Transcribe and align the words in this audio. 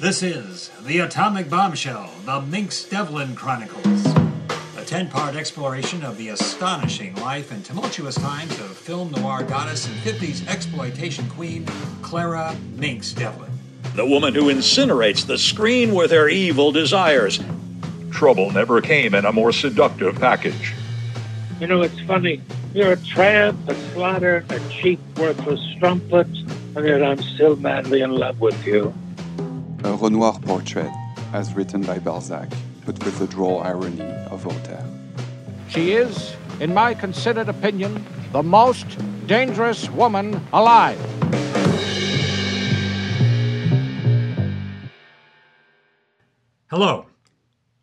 This 0.00 0.22
is 0.22 0.70
The 0.86 1.00
Atomic 1.00 1.50
Bombshell, 1.50 2.08
The 2.24 2.40
Minx 2.40 2.84
Devlin 2.84 3.34
Chronicles. 3.34 4.06
A 4.76 4.84
10 4.84 5.08
part 5.08 5.34
exploration 5.34 6.04
of 6.04 6.16
the 6.16 6.28
astonishing 6.28 7.16
life 7.16 7.50
and 7.50 7.64
tumultuous 7.64 8.14
times 8.14 8.52
of 8.60 8.76
film 8.76 9.10
noir 9.10 9.42
goddess 9.42 9.88
and 9.88 9.96
50s 9.96 10.46
exploitation 10.46 11.28
queen, 11.28 11.66
Clara 12.00 12.56
Minx 12.76 13.12
Devlin. 13.12 13.50
The 13.96 14.06
woman 14.06 14.36
who 14.36 14.44
incinerates 14.44 15.26
the 15.26 15.36
screen 15.36 15.92
with 15.96 16.12
her 16.12 16.28
evil 16.28 16.70
desires. 16.70 17.40
Trouble 18.12 18.52
never 18.52 18.80
came 18.80 19.16
in 19.16 19.24
a 19.24 19.32
more 19.32 19.50
seductive 19.50 20.14
package. 20.20 20.74
You 21.58 21.66
know, 21.66 21.82
it's 21.82 21.98
funny. 22.02 22.40
You're 22.72 22.92
a 22.92 22.98
tramp, 22.98 23.68
a 23.68 23.74
slatter, 23.92 24.44
a 24.48 24.60
cheap, 24.70 25.00
worthless 25.18 25.60
strumpet, 25.74 26.28
and 26.76 26.86
yet 26.86 27.02
I'm 27.02 27.20
still 27.20 27.56
madly 27.56 28.02
in 28.02 28.12
love 28.12 28.40
with 28.40 28.64
you. 28.64 28.94
A 29.84 29.94
Renoir 29.94 30.40
portrait, 30.40 30.90
as 31.32 31.54
written 31.54 31.82
by 31.82 32.00
Balzac, 32.00 32.48
but 32.84 33.02
with 33.04 33.16
the 33.20 33.28
droll 33.28 33.62
irony 33.62 34.02
of 34.28 34.40
Voltaire. 34.40 34.84
She 35.68 35.92
is, 35.92 36.34
in 36.58 36.74
my 36.74 36.94
considered 36.94 37.48
opinion, 37.48 38.04
the 38.32 38.42
most 38.42 38.86
dangerous 39.28 39.88
woman 39.90 40.44
alive. 40.52 40.98
Hello. 46.70 47.06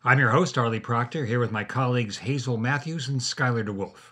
I'm 0.03 0.19
your 0.19 0.31
host, 0.31 0.57
Arlie 0.57 0.81
Proctor, 0.81 1.25
here 1.25 1.39
with 1.39 1.53
my 1.53 1.63
colleagues 1.63 2.17
Hazel 2.17 2.57
Matthews 2.57 3.07
and 3.07 3.21
Skylar 3.21 3.65
DeWolf. 3.65 4.11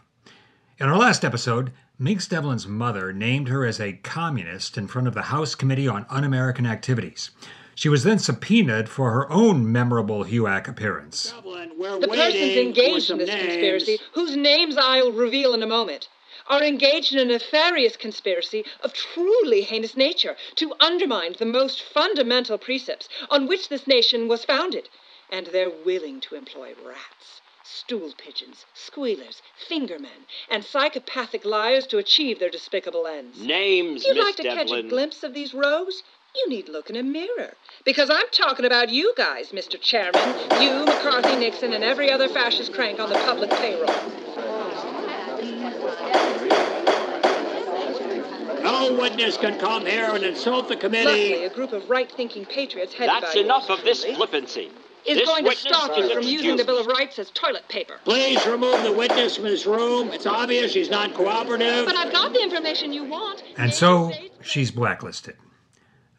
In 0.79 0.87
our 0.87 0.97
last 0.97 1.25
episode, 1.25 1.73
Minx 1.99 2.27
Devlin's 2.29 2.65
mother 2.65 3.11
named 3.11 3.49
her 3.49 3.65
as 3.65 3.81
a 3.81 3.93
communist 3.93 4.77
in 4.77 4.87
front 4.87 5.09
of 5.09 5.13
the 5.13 5.23
House 5.23 5.53
Committee 5.53 5.87
on 5.87 6.05
Un 6.09 6.23
American 6.23 6.65
Activities. 6.65 7.31
She 7.75 7.89
was 7.89 8.03
then 8.03 8.19
subpoenaed 8.19 8.87
for 8.87 9.11
her 9.11 9.31
own 9.31 9.71
memorable 9.71 10.25
HUAC 10.25 10.67
appearance. 10.67 11.31
Dublin, 11.31 11.71
The 11.77 12.07
persons 12.07 12.55
engaged 12.55 13.09
in 13.09 13.17
this 13.17 13.29
conspiracy, 13.29 13.99
whose 14.13 14.35
names 14.35 14.77
I'll 14.77 15.11
reveal 15.11 15.53
in 15.53 15.63
a 15.63 15.67
moment, 15.67 16.07
are 16.47 16.61
engaged 16.61 17.13
in 17.13 17.19
a 17.19 17.25
nefarious 17.25 17.97
conspiracy 17.97 18.65
of 18.81 18.93
truly 18.93 19.61
heinous 19.61 19.97
nature 19.97 20.35
to 20.55 20.75
undermine 20.79 21.35
the 21.39 21.45
most 21.45 21.81
fundamental 21.81 22.57
precepts 22.57 23.09
on 23.29 23.47
which 23.47 23.69
this 23.69 23.87
nation 23.87 24.27
was 24.27 24.45
founded. 24.45 24.89
And 25.31 25.47
they're 25.47 25.71
willing 25.71 26.19
to 26.21 26.35
employ 26.35 26.75
rats, 26.85 27.41
stool 27.63 28.13
pigeons, 28.17 28.65
squealers, 28.73 29.41
fingermen, 29.67 30.27
and 30.49 30.63
psychopathic 30.63 31.43
liars 31.43 31.87
to 31.87 31.97
achieve 31.97 32.37
their 32.39 32.49
despicable 32.49 33.07
ends. 33.07 33.41
Names, 33.41 34.05
You'd 34.05 34.17
Miss 34.17 34.25
like 34.25 34.35
to 34.35 34.43
catch 34.43 34.71
a 34.71 34.83
glimpse 34.83 35.23
of 35.23 35.33
these 35.33 35.53
rows? 35.53 36.03
You 36.35 36.49
need 36.49 36.67
look 36.67 36.89
in 36.89 36.95
a 36.95 37.03
mirror. 37.03 37.53
Because 37.85 38.09
I'm 38.09 38.25
talking 38.31 38.65
about 38.65 38.89
you 38.89 39.13
guys, 39.15 39.51
Mr. 39.51 39.79
Chairman. 39.79 40.21
You, 40.61 40.83
McCarthy, 40.85 41.35
Nixon, 41.35 41.73
and 41.73 41.83
every 41.83 42.11
other 42.11 42.27
fascist 42.27 42.73
crank 42.73 42.99
on 42.99 43.09
the 43.09 43.15
public 43.19 43.51
payroll. 43.51 43.85
No 48.63 48.97
witness 48.99 49.37
can 49.37 49.59
come 49.59 49.85
here 49.85 50.09
and 50.15 50.23
insult 50.23 50.69
the 50.69 50.75
Luckily, 50.75 51.01
committee. 51.03 51.43
a 51.43 51.49
group 51.53 51.71
of 51.73 51.89
right-thinking 51.89 52.45
patriots 52.45 52.93
headed 52.93 53.21
That's 53.21 53.35
by 53.35 53.41
enough 53.41 53.67
yours 53.69 53.79
of 53.79 53.85
this 53.85 54.03
flippancy. 54.05 54.71
is 55.05 55.17
this 55.17 55.27
going 55.27 55.43
to 55.43 55.49
witness 55.49 55.59
stop 55.59 55.97
you 55.97 56.03
is 56.03 56.11
from 56.11 56.23
using 56.23 56.55
the. 56.55 56.63
Bill 56.65 56.79
of 56.79 56.87
Rights 56.87 57.19
as 57.19 57.29
toilet 57.31 57.67
paper. 57.67 57.99
Please 58.05 58.43
remove 58.47 58.81
the 58.83 58.91
witness 58.93 59.35
from 59.35 59.45
this 59.45 59.65
room. 59.65 60.09
It's 60.11 60.25
obvious 60.25 60.71
she's 60.71 60.89
not 60.89 61.13
cooperative. 61.13 61.85
But 61.85 61.95
I've 61.97 62.11
got 62.11 62.33
the 62.33 62.41
information 62.41 62.91
you 62.93 63.03
want. 63.03 63.43
And 63.57 63.73
so 63.73 64.11
she's 64.41 64.71
blacklisted. 64.71 65.35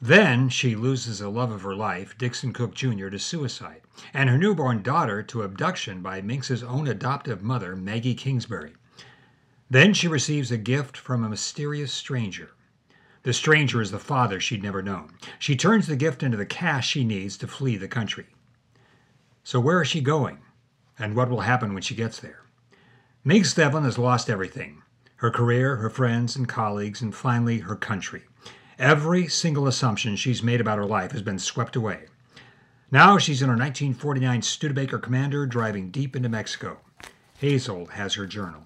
Then 0.04 0.50
she 0.50 0.76
loses 0.76 1.20
the 1.20 1.30
love 1.30 1.50
of 1.50 1.62
her 1.62 1.74
life, 1.74 2.18
Dixon 2.18 2.52
Cook 2.52 2.74
Jr., 2.74 3.08
to 3.08 3.18
suicide, 3.18 3.80
and 4.12 4.28
her 4.28 4.36
newborn 4.36 4.82
daughter 4.82 5.22
to 5.22 5.40
abduction 5.40 6.02
by 6.02 6.20
Minx's 6.20 6.62
own 6.62 6.86
adoptive 6.86 7.42
mother, 7.42 7.74
Maggie 7.74 8.14
Kingsbury. 8.14 8.74
Then 9.70 9.94
she 9.94 10.06
receives 10.06 10.50
a 10.50 10.58
gift 10.58 10.98
from 10.98 11.24
a 11.24 11.30
mysterious 11.30 11.90
stranger. 11.90 12.50
The 13.22 13.32
stranger 13.32 13.80
is 13.80 13.92
the 13.92 13.98
father 13.98 14.40
she'd 14.40 14.62
never 14.62 14.82
known. 14.82 15.14
She 15.38 15.56
turns 15.56 15.86
the 15.86 15.96
gift 15.96 16.22
into 16.22 16.36
the 16.36 16.44
cash 16.44 16.86
she 16.86 17.02
needs 17.02 17.38
to 17.38 17.46
flee 17.46 17.78
the 17.78 17.88
country. 17.88 18.26
So, 19.42 19.58
where 19.58 19.80
is 19.80 19.88
she 19.88 20.02
going? 20.02 20.36
And 20.98 21.16
what 21.16 21.30
will 21.30 21.40
happen 21.40 21.72
when 21.72 21.82
she 21.82 21.94
gets 21.94 22.20
there? 22.20 22.42
Minx 23.24 23.54
Devlin 23.54 23.84
has 23.84 23.96
lost 23.96 24.28
everything 24.28 24.82
her 25.16 25.30
career, 25.30 25.76
her 25.76 25.88
friends 25.88 26.36
and 26.36 26.46
colleagues, 26.46 27.00
and 27.00 27.14
finally 27.14 27.60
her 27.60 27.76
country. 27.76 28.24
Every 28.78 29.28
single 29.28 29.68
assumption 29.68 30.16
she's 30.16 30.42
made 30.42 30.60
about 30.60 30.78
her 30.78 30.86
life 30.86 31.12
has 31.12 31.22
been 31.22 31.38
swept 31.38 31.76
away. 31.76 32.06
Now 32.90 33.18
she's 33.18 33.40
in 33.40 33.48
her 33.48 33.54
1949 33.54 34.42
Studebaker 34.42 34.98
Commander 34.98 35.46
driving 35.46 35.90
deep 35.90 36.16
into 36.16 36.28
Mexico. 36.28 36.78
Hazel 37.38 37.86
has 37.86 38.14
her 38.14 38.26
journal. 38.26 38.64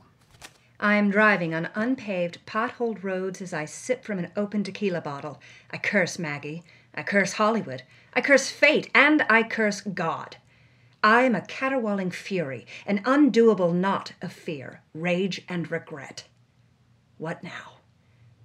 I 0.80 0.94
am 0.94 1.10
driving 1.10 1.54
on 1.54 1.68
unpaved, 1.74 2.38
potholed 2.46 3.02
roads 3.02 3.42
as 3.42 3.52
I 3.52 3.64
sip 3.64 4.04
from 4.04 4.18
an 4.18 4.30
open 4.36 4.62
tequila 4.64 5.00
bottle. 5.00 5.40
I 5.70 5.76
curse 5.76 6.18
Maggie. 6.18 6.62
I 6.94 7.02
curse 7.02 7.34
Hollywood. 7.34 7.82
I 8.14 8.20
curse 8.20 8.50
fate. 8.50 8.90
And 8.94 9.26
I 9.28 9.42
curse 9.42 9.80
God. 9.80 10.36
I 11.02 11.22
am 11.22 11.34
a 11.34 11.42
caterwauling 11.42 12.10
fury, 12.10 12.66
an 12.86 13.02
undoable 13.04 13.74
knot 13.74 14.14
of 14.22 14.32
fear, 14.32 14.82
rage, 14.94 15.42
and 15.48 15.70
regret. 15.70 16.24
What 17.18 17.42
now? 17.42 17.77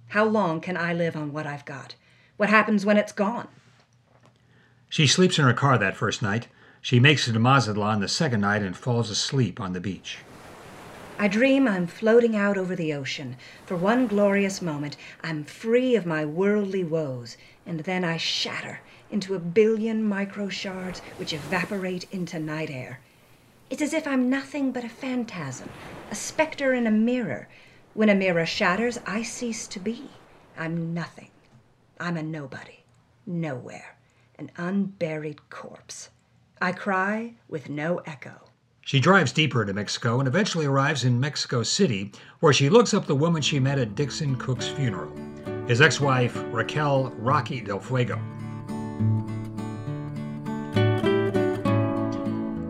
How 0.08 0.24
long 0.24 0.60
can 0.60 0.76
I 0.76 0.92
live 0.92 1.16
on 1.16 1.32
what 1.32 1.46
I've 1.46 1.64
got? 1.64 1.94
What 2.36 2.50
happens 2.50 2.84
when 2.84 2.96
it's 2.96 3.12
gone? 3.12 3.48
She 4.88 5.06
sleeps 5.06 5.38
in 5.38 5.44
her 5.44 5.54
car 5.54 5.76
that 5.78 5.96
first 5.96 6.22
night. 6.22 6.48
She 6.80 7.00
makes 7.00 7.26
it 7.26 7.32
to 7.32 7.38
Mazatlan 7.38 8.00
the 8.00 8.08
second 8.08 8.42
night 8.42 8.62
and 8.62 8.76
falls 8.76 9.10
asleep 9.10 9.60
on 9.60 9.72
the 9.72 9.80
beach. 9.80 10.18
I 11.18 11.28
dream 11.28 11.68
I'm 11.68 11.86
floating 11.86 12.34
out 12.34 12.58
over 12.58 12.74
the 12.74 12.92
ocean. 12.92 13.36
For 13.66 13.76
one 13.76 14.06
glorious 14.08 14.60
moment, 14.60 14.96
I'm 15.22 15.44
free 15.44 15.94
of 15.94 16.06
my 16.06 16.24
worldly 16.24 16.82
woes, 16.82 17.36
and 17.64 17.80
then 17.80 18.04
I 18.04 18.16
shatter 18.16 18.80
into 19.10 19.34
a 19.34 19.38
billion 19.38 20.02
micro 20.02 20.48
shards 20.48 21.00
which 21.16 21.32
evaporate 21.32 22.06
into 22.10 22.38
night 22.38 22.68
air. 22.68 22.98
It's 23.70 23.82
as 23.82 23.94
if 23.94 24.06
I'm 24.06 24.28
nothing 24.28 24.72
but 24.72 24.84
a 24.84 24.88
phantasm, 24.88 25.70
a 26.10 26.14
specter 26.14 26.74
in 26.74 26.86
a 26.86 26.90
mirror. 26.90 27.48
When 27.94 28.08
a 28.08 28.14
mirror 28.16 28.44
shatters, 28.44 28.98
I 29.06 29.22
cease 29.22 29.68
to 29.68 29.78
be. 29.78 30.10
I'm 30.58 30.92
nothing. 30.92 31.30
I'm 32.00 32.16
a 32.16 32.24
nobody, 32.24 32.82
nowhere, 33.24 33.96
an 34.36 34.50
unburied 34.56 35.48
corpse. 35.48 36.10
I 36.60 36.72
cry 36.72 37.34
with 37.48 37.70
no 37.70 37.98
echo. 37.98 38.32
She 38.80 38.98
drives 38.98 39.30
deeper 39.30 39.60
into 39.60 39.74
Mexico 39.74 40.18
and 40.18 40.26
eventually 40.26 40.66
arrives 40.66 41.04
in 41.04 41.20
Mexico 41.20 41.62
City, 41.62 42.10
where 42.40 42.52
she 42.52 42.68
looks 42.68 42.94
up 42.94 43.06
the 43.06 43.14
woman 43.14 43.40
she 43.40 43.60
met 43.60 43.78
at 43.78 43.94
Dixon 43.94 44.34
Cook's 44.36 44.66
funeral, 44.66 45.12
his 45.68 45.80
ex 45.80 46.00
wife, 46.00 46.36
Raquel 46.50 47.12
Rocky 47.18 47.60
del 47.60 47.78
Fuego. 47.78 48.16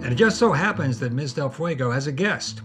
And 0.04 0.12
it 0.12 0.16
just 0.16 0.38
so 0.38 0.52
happens 0.52 0.98
that 1.00 1.12
Ms. 1.12 1.32
Del 1.32 1.48
Fuego 1.48 1.90
has 1.90 2.08
a 2.08 2.12
guest 2.12 2.60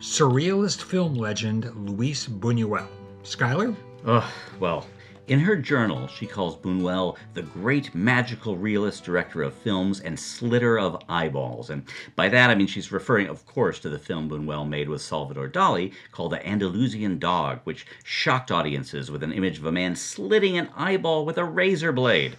surrealist 0.00 0.82
film 0.82 1.14
legend 1.14 1.70
Luis 1.88 2.26
Buñuel. 2.26 2.86
Skylar? 3.22 3.74
Ugh, 4.06 4.24
well, 4.60 4.86
in 5.26 5.40
her 5.40 5.56
journal, 5.56 6.06
she 6.06 6.26
calls 6.26 6.56
Buñuel 6.56 7.16
the 7.32 7.42
great 7.42 7.94
magical 7.94 8.58
realist 8.58 9.04
director 9.04 9.42
of 9.42 9.54
films 9.54 10.00
and 10.00 10.20
slitter 10.20 10.78
of 10.78 11.02
eyeballs. 11.08 11.70
And 11.70 11.84
by 12.14 12.28
that, 12.28 12.50
I 12.50 12.54
mean 12.54 12.66
she's 12.66 12.92
referring, 12.92 13.28
of 13.28 13.46
course, 13.46 13.78
to 13.80 13.88
the 13.88 13.98
film 13.98 14.28
Buñuel 14.28 14.68
made 14.68 14.90
with 14.90 15.00
Salvador 15.00 15.48
Dali 15.48 15.94
called 16.12 16.32
The 16.32 16.46
Andalusian 16.46 17.18
Dog, 17.18 17.60
which 17.64 17.86
shocked 18.04 18.50
audiences 18.50 19.10
with 19.10 19.22
an 19.22 19.32
image 19.32 19.58
of 19.58 19.64
a 19.64 19.72
man 19.72 19.96
slitting 19.96 20.58
an 20.58 20.68
eyeball 20.76 21.24
with 21.24 21.38
a 21.38 21.44
razor 21.44 21.92
blade. 21.92 22.36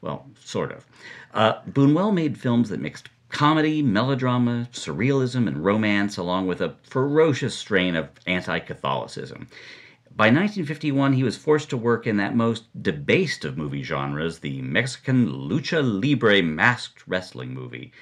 Well, 0.00 0.26
sort 0.42 0.72
of. 0.72 0.86
Uh, 1.32 1.60
Buñuel 1.70 2.12
made 2.12 2.36
films 2.36 2.68
that 2.70 2.80
mixed 2.80 3.10
comedy, 3.30 3.82
melodrama, 3.82 4.68
surrealism, 4.72 5.46
and 5.46 5.64
romance, 5.64 6.16
along 6.16 6.46
with 6.46 6.60
a 6.60 6.74
ferocious 6.82 7.54
strain 7.54 7.96
of 7.96 8.08
anti 8.26 8.58
Catholicism. 8.58 9.48
By 10.14 10.26
1951, 10.26 11.12
he 11.12 11.22
was 11.22 11.36
forced 11.36 11.70
to 11.70 11.76
work 11.76 12.06
in 12.06 12.16
that 12.16 12.34
most 12.34 12.64
debased 12.82 13.44
of 13.44 13.56
movie 13.56 13.84
genres, 13.84 14.40
the 14.40 14.60
Mexican 14.62 15.28
lucha 15.28 15.80
libre 15.80 16.42
masked 16.42 17.06
wrestling 17.06 17.54
movie. 17.54 17.92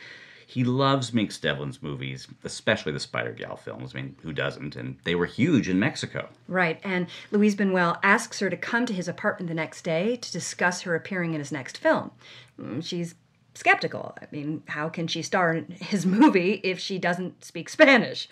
He 0.47 0.65
loves 0.65 1.13
Minx 1.13 1.39
Devlin's 1.39 1.83
movies, 1.83 2.27
especially 2.45 2.93
the 2.93 3.01
Spider 3.01 3.33
Gal 3.33 3.57
films. 3.57 3.93
I 3.95 4.01
mean, 4.01 4.17
who 4.23 4.33
doesn't? 4.33 4.77
And 4.77 4.97
they 5.05 5.15
were 5.15 5.27
huge 5.27 5.69
in 5.69 5.79
Mexico. 5.79 6.31
Right, 6.49 6.81
and 6.83 7.09
Luis 7.33 7.55
Buñuel 7.55 7.99
asks 8.03 8.39
her 8.39 8.49
to 8.49 8.57
come 8.57 8.87
to 8.87 8.95
his 8.95 9.09
apartment 9.09 9.49
the 9.49 9.55
next 9.55 9.83
day 9.83 10.17
to 10.17 10.33
discuss 10.33 10.83
her 10.83 10.95
appearing 10.95 11.35
in 11.35 11.41
his 11.41 11.53
next 11.53 11.77
film. 11.77 12.13
Mm, 12.59 12.83
She's 12.83 13.17
skeptical. 13.57 14.17
I 14.21 14.27
mean, 14.31 14.63
how 14.69 14.89
can 14.89 15.07
she 15.07 15.23
star 15.23 15.55
in 15.55 15.67
his 15.71 16.07
movie 16.19 16.61
if 16.63 16.79
she 16.79 16.99
doesn't 16.99 17.45
speak 17.45 17.69
Spanish? 17.69 18.29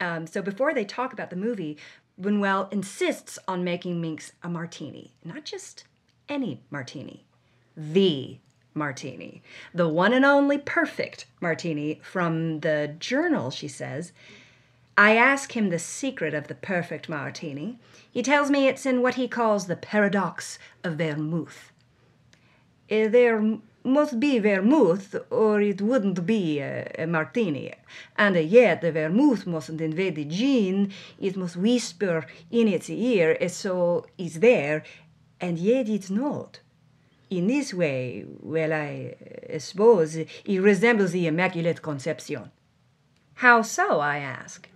Um, 0.00 0.26
so 0.26 0.40
before 0.40 0.72
they 0.72 0.84
talk 0.84 1.12
about 1.12 1.30
the 1.30 1.36
movie, 1.36 1.76
Buñuel 2.20 2.72
insists 2.72 3.38
on 3.48 3.64
making 3.64 4.00
Minx 4.00 4.32
a 4.42 4.48
martini, 4.48 5.12
not 5.24 5.44
just 5.44 5.84
any 6.28 6.60
martini, 6.70 7.24
the 7.76 8.38
martini, 8.74 9.42
the 9.74 9.88
one 9.88 10.12
and 10.12 10.24
only 10.24 10.58
perfect 10.58 11.26
martini 11.40 12.00
from 12.02 12.60
the 12.60 12.94
journal, 12.98 13.50
she 13.50 13.68
says. 13.68 14.12
I 14.96 15.16
ask 15.16 15.56
him 15.56 15.70
the 15.70 15.78
secret 15.78 16.34
of 16.34 16.48
the 16.48 16.54
perfect 16.54 17.08
martini. 17.08 17.78
He 18.10 18.22
tells 18.22 18.50
me 18.50 18.68
it's 18.68 18.84
in 18.84 19.02
what 19.02 19.14
he 19.14 19.28
calls 19.28 19.66
the 19.66 19.76
paradox 19.76 20.58
of 20.84 20.96
vermouth. 20.96 21.72
There 22.88 23.58
must 23.84 24.20
be 24.20 24.38
vermouth, 24.38 25.16
or 25.30 25.60
it 25.60 25.80
wouldn't 25.80 26.26
be 26.26 26.60
a, 26.60 26.90
a 26.98 27.06
martini. 27.06 27.72
And 28.16 28.36
yet 28.36 28.82
the 28.82 28.92
vermouth 28.92 29.46
mustn't 29.46 29.80
invade 29.80 30.16
the 30.16 30.24
gin, 30.24 30.92
it 31.18 31.36
must 31.36 31.56
whisper 31.56 32.26
in 32.50 32.68
its 32.68 32.90
ear, 32.90 33.36
uh, 33.40 33.48
so 33.48 34.06
it's 34.18 34.38
there, 34.38 34.84
and 35.40 35.58
yet 35.58 35.88
it's 35.88 36.10
not. 36.10 36.60
In 37.30 37.46
this 37.46 37.72
way, 37.72 38.24
well, 38.40 38.72
I 38.72 39.14
suppose 39.58 40.16
it 40.16 40.28
resembles 40.60 41.12
the 41.12 41.28
Immaculate 41.28 41.80
Conception. 41.80 42.50
How 43.34 43.62
so, 43.62 44.00
I 44.00 44.18
ask? 44.18 44.68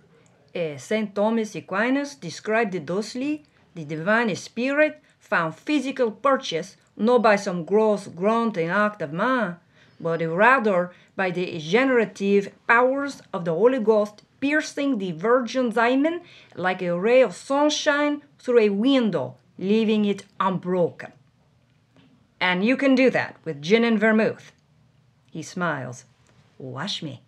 Uh, 0.54 0.78
St. 0.78 1.14
Thomas 1.14 1.54
Aquinas 1.56 2.14
described 2.14 2.74
it 2.76 2.86
thusly 2.86 3.44
the 3.74 3.84
divine 3.84 4.34
spirit 4.36 5.02
found 5.18 5.56
physical 5.56 6.12
purchase 6.12 6.76
not 6.96 7.22
by 7.22 7.36
some 7.36 7.64
gross 7.64 8.06
grunting 8.06 8.68
act 8.68 9.02
of 9.02 9.12
man, 9.12 9.56
but 10.00 10.20
rather 10.20 10.92
by 11.16 11.30
the 11.30 11.58
generative 11.58 12.52
powers 12.66 13.22
of 13.32 13.44
the 13.44 13.54
Holy 13.54 13.78
Ghost 13.78 14.22
piercing 14.40 14.98
the 14.98 15.12
virgin 15.12 15.70
hymen 15.70 16.20
like 16.54 16.82
a 16.82 16.98
ray 16.98 17.22
of 17.22 17.34
sunshine 17.34 18.22
through 18.38 18.58
a 18.58 18.68
window, 18.68 19.36
leaving 19.58 20.04
it 20.04 20.24
unbroken. 20.38 21.12
And 22.40 22.64
you 22.64 22.76
can 22.76 22.94
do 22.94 23.08
that 23.10 23.36
with 23.44 23.62
gin 23.62 23.84
and 23.84 23.98
vermouth. 23.98 24.52
He 25.30 25.42
smiles. 25.42 26.04
Wash 26.58 27.02
me. 27.02 27.22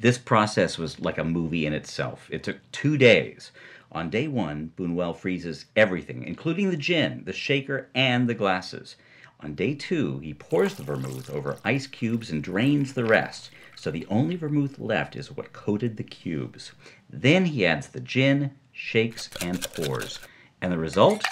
This 0.00 0.18
process 0.18 0.76
was 0.76 1.00
like 1.00 1.18
a 1.18 1.24
movie 1.24 1.66
in 1.66 1.72
itself. 1.72 2.28
It 2.30 2.42
took 2.42 2.58
two 2.72 2.96
days. 2.96 3.52
On 3.90 4.10
day 4.10 4.28
one, 4.28 4.72
Buñuel 4.76 5.16
freezes 5.16 5.64
everything, 5.74 6.22
including 6.22 6.70
the 6.70 6.76
gin, 6.76 7.22
the 7.24 7.32
shaker, 7.32 7.88
and 7.94 8.28
the 8.28 8.34
glasses. 8.34 8.96
On 9.40 9.54
day 9.54 9.74
two, 9.74 10.18
he 10.18 10.34
pours 10.34 10.74
the 10.74 10.82
vermouth 10.82 11.30
over 11.30 11.58
ice 11.64 11.86
cubes 11.86 12.30
and 12.30 12.42
drains 12.42 12.92
the 12.92 13.04
rest, 13.04 13.50
so 13.76 13.90
the 13.90 14.06
only 14.10 14.36
vermouth 14.36 14.78
left 14.78 15.16
is 15.16 15.34
what 15.34 15.52
coated 15.52 15.96
the 15.96 16.02
cubes. 16.02 16.72
Then 17.08 17.46
he 17.46 17.64
adds 17.64 17.88
the 17.88 18.00
gin, 18.00 18.50
shakes, 18.72 19.30
and 19.40 19.62
pours. 19.62 20.18
And 20.60 20.72
the 20.72 20.78
result? 20.78 21.24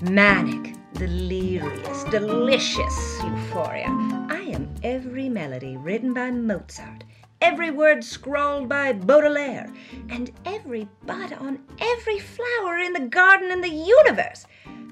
Manic, 0.00 0.74
delirious, 0.94 2.04
delicious 2.04 3.20
euphoria. 3.24 3.88
I 4.30 4.48
am 4.52 4.72
every 4.82 5.28
melody 5.28 5.76
written 5.76 6.14
by 6.14 6.30
Mozart 6.30 7.02
every 7.40 7.70
word 7.70 8.02
scrawled 8.02 8.68
by 8.68 8.92
Baudelaire, 8.92 9.72
and 10.08 10.30
every 10.44 10.88
bud 11.06 11.32
on 11.34 11.60
every 11.78 12.18
flower 12.18 12.78
in 12.78 12.92
the 12.92 13.08
garden 13.08 13.50
and 13.50 13.62
the 13.62 13.68
universe. 13.68 14.46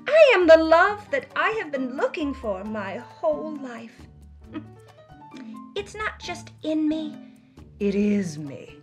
I 0.08 0.32
am 0.34 0.46
the 0.46 0.56
love 0.56 1.10
that 1.10 1.26
I 1.34 1.50
have 1.50 1.72
been 1.72 1.96
looking 1.96 2.32
for 2.32 2.64
my 2.64 2.98
whole 2.98 3.56
life. 3.56 4.00
It's 5.74 5.94
not 5.94 6.18
just 6.18 6.52
in 6.62 6.88
me, 6.88 7.14
it 7.80 7.94
is 7.94 8.38
me. 8.38 8.76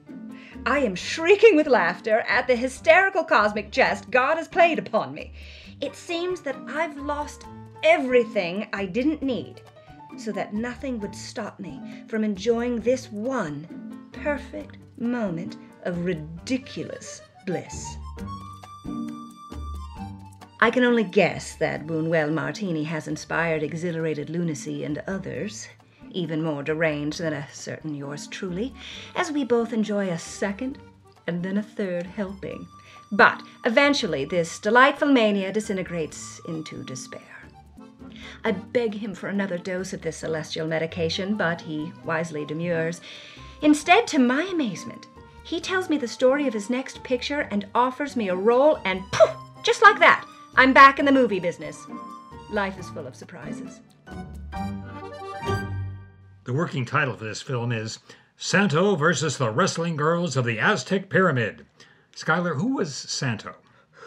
I 0.66 0.80
am 0.80 0.96
shrieking 0.96 1.56
with 1.56 1.68
laughter 1.68 2.20
at 2.30 2.48
the 2.48 2.56
hysterical 2.56 3.24
cosmic 3.24 3.72
jest 3.72 4.12
God 4.12 4.38
has 4.38 4.48
played 4.48 4.78
upon 4.78 5.14
me. 5.14 5.34
It 5.82 5.96
seems 5.96 6.42
that 6.42 6.56
I've 6.68 6.98
lost 6.98 7.46
everything 7.84 8.68
I 8.72 8.86
didn't 8.86 9.24
need 9.24 9.62
so 10.18 10.32
that 10.32 10.54
nothing 10.54 11.00
would 11.00 11.16
stop 11.16 11.60
me 11.60 11.80
from 12.08 12.24
enjoying 12.24 12.80
this 12.80 13.12
one 13.12 14.10
perfect 14.12 14.78
moment 14.98 15.58
of 15.84 16.06
ridiculous 16.06 17.22
bliss. 17.46 17.98
I 20.62 20.72
can 20.72 20.86
only 20.86 21.04
guess 21.04 21.56
that 21.56 21.86
Buñuel 21.86 22.32
Martini 22.32 22.86
has 22.86 23.10
inspired 23.10 23.64
exhilarated 23.64 24.30
lunacy 24.30 24.86
in 24.86 25.02
others, 25.08 25.68
even 26.12 26.42
more 26.42 26.64
deranged 26.64 27.20
than 27.20 27.34
a 27.34 27.48
certain 27.52 27.94
yours 27.94 28.28
truly, 28.28 28.74
as 29.16 29.30
we 29.30 29.44
both 29.44 29.74
enjoy 29.74 30.10
a 30.10 30.18
second 30.18 30.78
and 31.28 31.44
then 31.44 31.58
a 31.58 31.64
third 31.64 32.06
helping. 32.06 32.66
But 33.12 33.44
eventually, 33.66 34.24
this 34.24 34.58
delightful 34.58 35.10
mania 35.10 35.52
disintegrates 35.52 36.40
into 36.48 36.84
despair. 36.84 37.33
I 38.44 38.52
beg 38.52 38.96
him 38.96 39.14
for 39.14 39.30
another 39.30 39.58
dose 39.58 39.94
of 39.94 40.02
this 40.02 40.18
celestial 40.18 40.68
medication, 40.68 41.36
but 41.36 41.62
he 41.62 41.92
wisely 42.04 42.46
demurs. 42.46 43.02
Instead, 43.62 44.08
to 44.08 44.20
my 44.20 44.44
amazement, 44.44 45.08
he 45.44 45.60
tells 45.60 45.90
me 45.90 45.98
the 45.98 46.08
story 46.08 46.48
of 46.48 46.54
his 46.54 46.70
next 46.70 47.04
picture 47.04 47.42
and 47.52 47.68
offers 47.76 48.16
me 48.16 48.30
a 48.30 48.36
role, 48.36 48.80
and 48.86 49.02
poof, 49.12 49.36
just 49.64 49.82
like 49.82 50.00
that, 50.00 50.26
I'm 50.56 50.74
back 50.74 51.00
in 51.00 51.06
the 51.06 51.12
movie 51.12 51.40
business. 51.40 51.86
Life 52.50 52.80
is 52.80 52.90
full 52.90 53.08
of 53.08 53.16
surprises. 53.16 53.82
The 56.46 56.54
working 56.54 56.86
title 56.86 57.16
for 57.16 57.24
this 57.24 57.42
film 57.42 57.72
is 57.72 58.00
Santo 58.38 58.96
versus 58.96 59.38
the 59.38 59.50
Wrestling 59.50 59.96
Girls 59.96 60.36
of 60.36 60.46
the 60.46 60.60
Aztec 60.60 61.10
Pyramid. 61.10 61.66
Skylar, 62.16 62.56
who 62.56 62.76
was 62.76 62.94
Santo? 62.94 63.56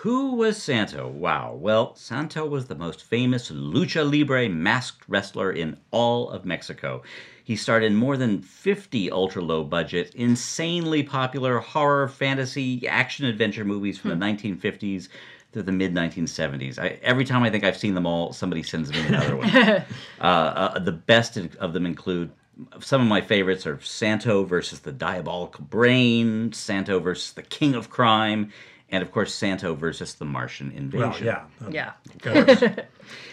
Who 0.07 0.37
was 0.37 0.57
Santo? 0.57 1.09
Wow. 1.09 1.59
Well, 1.61 1.97
Santo 1.97 2.47
was 2.47 2.67
the 2.67 2.77
most 2.77 3.03
famous 3.03 3.51
lucha 3.51 4.09
libre 4.09 4.49
masked 4.49 5.03
wrestler 5.09 5.51
in 5.51 5.79
all 5.91 6.31
of 6.31 6.45
Mexico. 6.45 7.03
He 7.43 7.57
starred 7.57 7.83
in 7.83 7.97
more 7.97 8.17
than 8.17 8.41
50 8.41 9.11
ultra 9.11 9.43
low 9.43 9.65
budget, 9.65 10.15
insanely 10.15 11.03
popular 11.03 11.59
horror, 11.59 12.07
fantasy, 12.07 12.87
action 12.87 13.27
adventure 13.27 13.65
movies 13.65 13.99
from 13.99 14.13
hmm. 14.13 14.21
the 14.21 14.27
1950s 14.27 15.09
through 15.53 15.65
the 15.65 15.73
mid 15.73 15.93
1970s. 15.93 16.79
I, 16.79 17.01
every 17.03 17.25
time 17.25 17.43
I 17.43 17.51
think 17.51 17.65
I've 17.65 17.77
seen 17.77 17.95
them 17.95 18.07
all, 18.07 18.33
somebody 18.33 18.63
sends 18.63 18.93
me 18.93 19.05
another 19.09 19.35
one. 19.35 19.51
uh, 19.57 19.83
uh, 20.21 20.79
the 20.79 20.93
best 20.93 21.37
of 21.37 21.73
them 21.73 21.85
include 21.85 22.31
some 22.79 23.03
of 23.03 23.09
my 23.09 23.21
favorites 23.21 23.67
are 23.67 23.81
Santo 23.81 24.45
versus 24.45 24.81
the 24.81 24.93
Diabolical 24.93 25.65
Brain, 25.65 26.53
Santo 26.53 27.01
versus 27.01 27.33
the 27.33 27.43
King 27.43 27.75
of 27.75 27.91
Crime, 27.91 28.53
and 28.91 29.03
of 29.03 29.11
course 29.11 29.35
Santo 29.35 29.75
versus 29.75 30.15
the 30.15 30.25
Martian 30.25 30.71
invasion. 30.73 31.27
Well, 31.27 31.73
yeah, 31.73 31.93
yeah. 32.25 32.75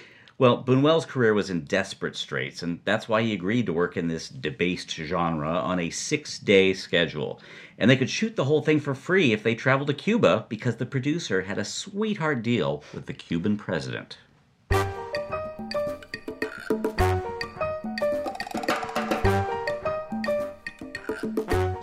well, 0.38 0.64
Buñuel's 0.64 1.06
career 1.06 1.34
was 1.34 1.50
in 1.50 1.66
desperate 1.66 2.16
straits, 2.16 2.64
and 2.64 2.80
that's 2.86 3.07
why 3.07 3.22
he 3.22 3.33
agreed 3.33 3.66
to 3.68 3.74
work 3.74 3.98
in 3.98 4.07
this 4.07 4.30
debased 4.30 4.92
genre 4.92 5.50
on 5.50 5.80
a 5.80 5.90
six-day 5.90 6.74
schedule. 6.74 7.40
And 7.78 7.90
they 7.90 7.98
could 7.98 8.10
shoot 8.10 8.36
the 8.36 8.45
whole 8.45 8.62
thing 8.62 8.80
for 8.80 8.95
free 8.95 9.33
if 9.33 9.44
they 9.44 9.56
traveled 9.56 9.88
to 9.88 9.94
Cuba 9.94 10.45
because 10.50 10.78
the 10.78 10.86
producer 10.86 11.42
had 11.44 11.57
a 11.57 11.66
sweetheart 11.66 12.42
deal 12.44 12.83
with 12.94 13.06
the 13.06 13.14
Cuban 13.14 13.57
president. 13.57 14.18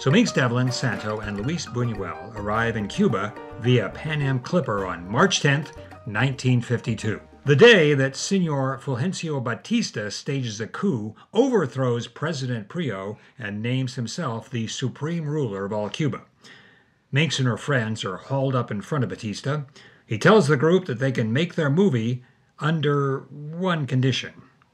So 0.01 0.11
Minx 0.11 0.33
Devlin, 0.33 0.73
Santo, 0.73 1.21
and 1.21 1.39
Luis 1.39 1.67
Buñuel 1.67 2.35
arrive 2.35 2.79
in 2.79 2.89
Cuba 2.89 3.35
via 3.61 3.91
Pan 3.91 4.23
Am 4.23 4.41
Clipper 4.41 4.87
on 4.87 5.07
March 5.07 5.43
10, 5.43 5.65
1952. 6.07 7.21
The 7.45 7.55
day 7.55 7.93
that 7.93 8.17
Senor 8.17 8.79
Fulgencio 8.79 9.45
Batista 9.45 10.09
stages 10.09 10.59
a 10.59 10.67
coup, 10.67 11.15
overthrows 11.35 12.07
President 12.07 12.67
Prio, 12.67 13.19
and 13.39 13.61
names 13.61 13.97
himself 13.97 14.49
the 14.49 14.69
supreme 14.69 15.29
ruler 15.29 15.67
of 15.67 15.73
all 15.75 15.91
Cuba. 15.91 16.23
Minx 17.13 17.39
and 17.39 17.47
her 17.47 17.59
friends 17.59 18.03
are 18.03 18.17
hauled 18.17 18.55
up 18.55 18.71
in 18.71 18.81
front 18.81 19.05
of 19.05 19.11
Batista. 19.11 19.65
He 20.07 20.17
tells 20.17 20.49
the 20.49 20.57
group 20.57 20.87
that 20.87 20.99
they 20.99 21.13
can 21.13 21.31
make 21.31 21.57
their 21.57 21.69
movie 21.69 22.25
under 22.59 23.27
one 23.29 23.87
condition, 23.87 24.33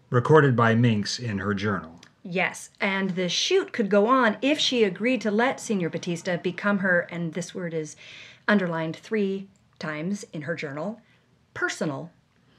recorded 0.09 0.55
by 0.55 0.77
Minx 0.77 1.19
in 1.19 1.39
her 1.39 1.53
journal. 1.53 1.96
Yes, 2.29 2.71
and 2.81 3.11
the 3.11 3.29
shoot 3.29 3.73
could 3.73 3.89
go 3.89 4.09
on 4.09 4.37
if 4.43 4.59
she 4.59 4.83
agreed 4.83 5.21
to 5.21 5.31
let 5.31 5.61
Senor 5.61 5.89
Batista 5.89 6.37
become 6.37 6.79
her, 6.79 7.07
and 7.09 7.35
this 7.35 7.55
word 7.55 7.73
is 7.73 7.95
underlined 8.49 8.97
three 8.97 9.47
times 9.79 10.25
in 10.33 10.43
her 10.43 10.57
journal, 10.57 11.01
personal 11.55 12.11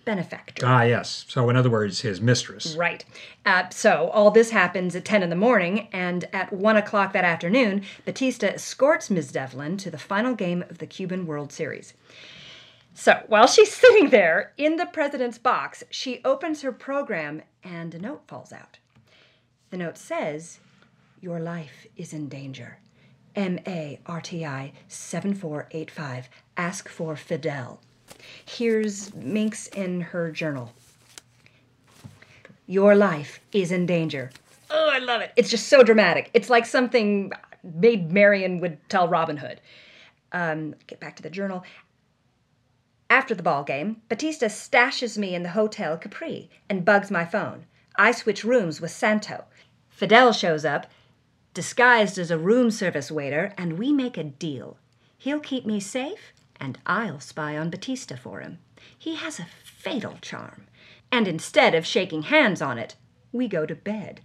benefactor. 0.05 0.65
Ah, 0.65 0.83
yes. 0.83 1.25
So, 1.27 1.49
in 1.49 1.57
other 1.57 1.69
words, 1.69 1.99
his 1.99 2.21
mistress. 2.21 2.77
Right. 2.77 3.03
Uh, 3.45 3.67
so, 3.69 4.09
all 4.13 4.31
this 4.31 4.51
happens 4.51 4.95
at 4.95 5.03
10 5.03 5.21
in 5.21 5.29
the 5.29 5.35
morning, 5.35 5.89
and 5.91 6.29
at 6.31 6.53
1 6.53 6.77
o'clock 6.77 7.11
that 7.11 7.25
afternoon, 7.25 7.83
Batista 8.05 8.47
escorts 8.47 9.09
Ms. 9.09 9.33
Devlin 9.33 9.75
to 9.77 9.91
the 9.91 9.97
final 9.97 10.33
game 10.33 10.63
of 10.69 10.77
the 10.77 10.87
Cuban 10.87 11.25
World 11.25 11.51
Series. 11.51 11.93
So, 12.93 13.21
while 13.27 13.47
she's 13.47 13.73
sitting 13.73 14.11
there 14.11 14.53
in 14.57 14.77
the 14.77 14.85
president's 14.85 15.37
box, 15.37 15.83
she 15.89 16.21
opens 16.23 16.61
her 16.61 16.71
program 16.71 17.41
and 17.65 17.93
a 17.93 17.99
note 17.99 18.21
falls 18.27 18.53
out. 18.53 18.79
The 19.77 19.83
note 19.83 19.99
says, 19.99 20.57
Your 21.21 21.39
life 21.39 21.85
is 21.95 22.11
in 22.11 22.29
danger. 22.29 22.79
M 23.35 23.59
A 23.67 23.99
R 24.07 24.21
T 24.21 24.43
I 24.43 24.71
7485. 24.87 26.29
Ask 26.57 26.89
for 26.89 27.15
Fidel. 27.15 27.79
Here's 28.43 29.13
Minx 29.13 29.67
in 29.67 30.01
her 30.01 30.31
journal. 30.31 30.73
Your 32.65 32.95
life 32.95 33.39
is 33.51 33.71
in 33.71 33.85
danger. 33.85 34.31
Oh, 34.71 34.89
I 34.91 34.97
love 34.97 35.21
it. 35.21 35.31
It's 35.35 35.51
just 35.51 35.67
so 35.67 35.83
dramatic. 35.83 36.31
It's 36.33 36.49
like 36.49 36.65
something 36.65 37.31
Maid 37.61 38.11
Marian 38.11 38.59
would 38.61 38.79
tell 38.89 39.07
Robin 39.07 39.37
Hood. 39.37 39.61
Um, 40.31 40.73
get 40.87 40.99
back 40.99 41.15
to 41.17 41.21
the 41.21 41.29
journal. 41.29 41.63
After 43.11 43.35
the 43.35 43.43
ball 43.43 43.63
game, 43.63 44.01
Batista 44.09 44.47
stashes 44.47 45.19
me 45.19 45.35
in 45.35 45.43
the 45.43 45.49
Hotel 45.49 45.99
Capri 45.99 46.49
and 46.67 46.83
bugs 46.83 47.11
my 47.11 47.25
phone. 47.25 47.65
I 47.95 48.11
switch 48.11 48.43
rooms 48.43 48.81
with 48.81 48.89
Santo. 48.89 49.45
Fidel 49.97 50.31
shows 50.31 50.63
up, 50.63 50.85
disguised 51.55 52.19
as 52.19 52.29
a 52.29 52.37
room 52.37 52.69
service 52.69 53.09
waiter, 53.09 53.55
and 53.57 53.79
we 53.79 53.91
make 53.91 54.15
a 54.15 54.23
deal. 54.23 54.77
He'll 55.17 55.39
keep 55.39 55.65
me 55.65 55.79
safe, 55.79 56.33
and 56.59 56.77
I'll 56.85 57.19
spy 57.19 57.57
on 57.57 57.71
Batista 57.71 58.15
for 58.15 58.41
him. 58.41 58.59
He 58.95 59.15
has 59.15 59.39
a 59.39 59.47
fatal 59.63 60.19
charm. 60.21 60.67
And 61.11 61.27
instead 61.27 61.73
of 61.73 61.83
shaking 61.83 62.21
hands 62.21 62.61
on 62.61 62.77
it, 62.77 62.95
we 63.31 63.47
go 63.47 63.65
to 63.65 63.73
bed. 63.73 64.21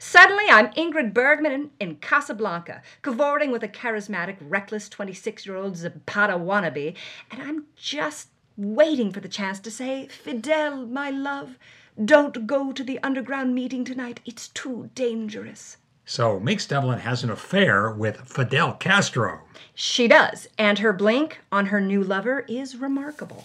Suddenly, 0.00 0.46
I'm 0.50 0.72
Ingrid 0.72 1.14
Bergman 1.14 1.70
in 1.78 1.94
Casablanca, 1.98 2.82
cavorting 3.02 3.52
with 3.52 3.62
a 3.62 3.68
charismatic, 3.68 4.38
reckless 4.40 4.88
26 4.88 5.46
year 5.46 5.54
old 5.54 5.76
Zapata 5.76 6.32
wannabe, 6.32 6.96
and 7.30 7.40
I'm 7.40 7.66
just 7.76 8.30
waiting 8.56 9.12
for 9.12 9.20
the 9.20 9.28
chance 9.28 9.60
to 9.60 9.70
say, 9.70 10.08
Fidel, 10.08 10.86
my 10.86 11.10
love, 11.10 11.56
don't 12.02 12.46
go 12.46 12.72
to 12.72 12.82
the 12.82 12.98
underground 13.02 13.54
meeting 13.54 13.84
tonight. 13.84 14.20
It's 14.24 14.48
too 14.48 14.90
dangerous. 14.94 15.76
So 16.06 16.40
Minx 16.40 16.66
Devlin 16.66 16.98
has 17.00 17.22
an 17.22 17.30
affair 17.30 17.90
with 17.90 18.28
Fidel 18.28 18.74
Castro. 18.74 19.40
She 19.74 20.08
does, 20.08 20.48
and 20.58 20.80
her 20.80 20.92
blink 20.92 21.40
on 21.52 21.66
her 21.66 21.80
new 21.80 22.02
lover 22.02 22.44
is 22.48 22.76
remarkable. 22.76 23.44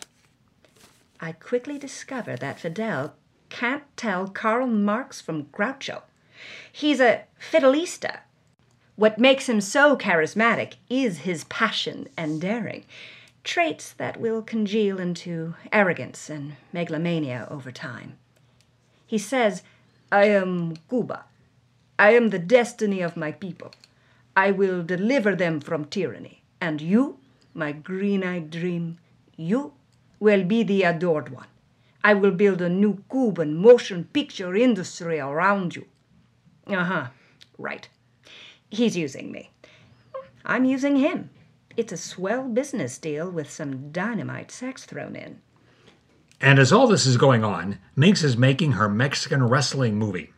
I 1.19 1.31
quickly 1.33 1.77
discover 1.77 2.35
that 2.35 2.59
Fidel 2.59 3.13
can't 3.49 3.83
tell 3.95 4.27
Karl 4.27 4.67
Marx 4.67 5.21
from 5.21 5.45
Groucho. 5.45 6.01
He's 6.71 6.99
a 6.99 7.23
fidelista. 7.51 8.19
What 8.95 9.19
makes 9.19 9.47
him 9.47 9.61
so 9.61 9.95
charismatic 9.95 10.75
is 10.89 11.19
his 11.19 11.45
passion 11.45 12.07
and 12.17 12.41
daring, 12.41 12.83
traits 13.43 13.93
that 13.93 14.19
will 14.19 14.41
congeal 14.41 14.99
into 14.99 15.55
arrogance 15.71 16.29
and 16.29 16.55
megalomania 16.73 17.47
over 17.49 17.71
time. 17.71 18.17
He 19.09 19.17
says, 19.17 19.63
I 20.11 20.25
am 20.25 20.75
Cuba. 20.87 21.25
I 21.97 22.11
am 22.11 22.29
the 22.29 22.37
destiny 22.37 23.01
of 23.01 23.17
my 23.17 23.31
people. 23.31 23.71
I 24.37 24.51
will 24.51 24.83
deliver 24.83 25.35
them 25.35 25.61
from 25.61 25.85
tyranny. 25.85 26.43
And 26.61 26.79
you, 26.79 27.17
my 27.55 27.71
green 27.71 28.23
eyed 28.23 28.51
dream, 28.51 28.99
you 29.35 29.73
will 30.19 30.43
be 30.43 30.61
the 30.61 30.83
adored 30.83 31.29
one. 31.29 31.47
I 32.03 32.13
will 32.13 32.29
build 32.29 32.61
a 32.61 32.69
new 32.69 33.03
Cuban 33.09 33.55
motion 33.55 34.03
picture 34.13 34.55
industry 34.55 35.19
around 35.19 35.75
you. 35.75 35.87
Uh 36.67 36.83
huh, 36.83 37.07
right. 37.57 37.89
He's 38.69 38.95
using 38.95 39.31
me. 39.31 39.49
I'm 40.45 40.65
using 40.65 40.97
him. 40.97 41.31
It's 41.75 41.91
a 41.91 41.97
swell 41.97 42.47
business 42.47 42.99
deal 42.99 43.31
with 43.31 43.49
some 43.49 43.91
dynamite 43.91 44.51
sex 44.51 44.85
thrown 44.85 45.15
in. 45.15 45.41
And 46.41 46.57
as 46.57 46.71
all 46.71 46.87
this 46.87 47.05
is 47.05 47.17
going 47.17 47.43
on, 47.43 47.79
Minx 47.95 48.23
is 48.23 48.37
making 48.37 48.73
her 48.73 48.87
Mexican 48.87 49.47
wrestling 49.47 49.97
movie. 49.97 50.31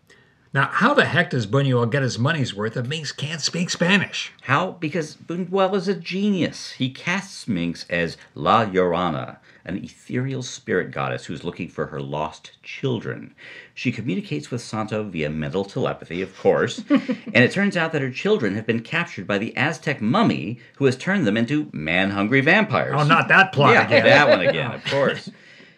Now, 0.53 0.67
how 0.69 0.93
the 0.93 1.05
heck 1.05 1.29
does 1.29 1.47
Buñuel 1.47 1.89
get 1.89 2.03
his 2.03 2.19
money's 2.19 2.53
worth 2.53 2.75
if 2.75 2.85
Minx 2.85 3.13
can't 3.13 3.39
speak 3.39 3.69
Spanish? 3.69 4.33
How? 4.41 4.71
Because 4.71 5.15
Buñuel 5.15 5.75
is 5.75 5.87
a 5.87 5.93
genius. 5.93 6.71
He 6.71 6.89
casts 6.89 7.47
Minx 7.47 7.85
as 7.89 8.17
La 8.35 8.65
Llorona, 8.65 9.37
an 9.63 9.77
ethereal 9.77 10.43
spirit 10.43 10.91
goddess 10.91 11.25
who's 11.25 11.45
looking 11.45 11.69
for 11.69 11.85
her 11.85 12.01
lost 12.01 12.51
children. 12.63 13.33
She 13.73 13.93
communicates 13.93 14.51
with 14.51 14.59
Santo 14.59 15.03
via 15.03 15.29
mental 15.29 15.63
telepathy, 15.63 16.21
of 16.21 16.37
course, 16.37 16.83
and 16.89 17.37
it 17.37 17.53
turns 17.53 17.77
out 17.77 17.93
that 17.93 18.01
her 18.01 18.11
children 18.11 18.55
have 18.55 18.65
been 18.65 18.81
captured 18.81 19.27
by 19.27 19.37
the 19.37 19.55
Aztec 19.55 20.01
mummy 20.01 20.59
who 20.75 20.85
has 20.85 20.97
turned 20.97 21.25
them 21.25 21.37
into 21.37 21.69
man 21.71 22.09
hungry 22.09 22.41
vampires. 22.41 22.95
Oh, 22.97 23.05
not 23.05 23.29
that 23.29 23.53
plot 23.53 23.73
yeah, 23.73 23.85
again. 23.85 24.03
that 24.03 24.27
one 24.27 24.41
again, 24.47 24.71
of 24.71 24.83
course. 24.83 25.29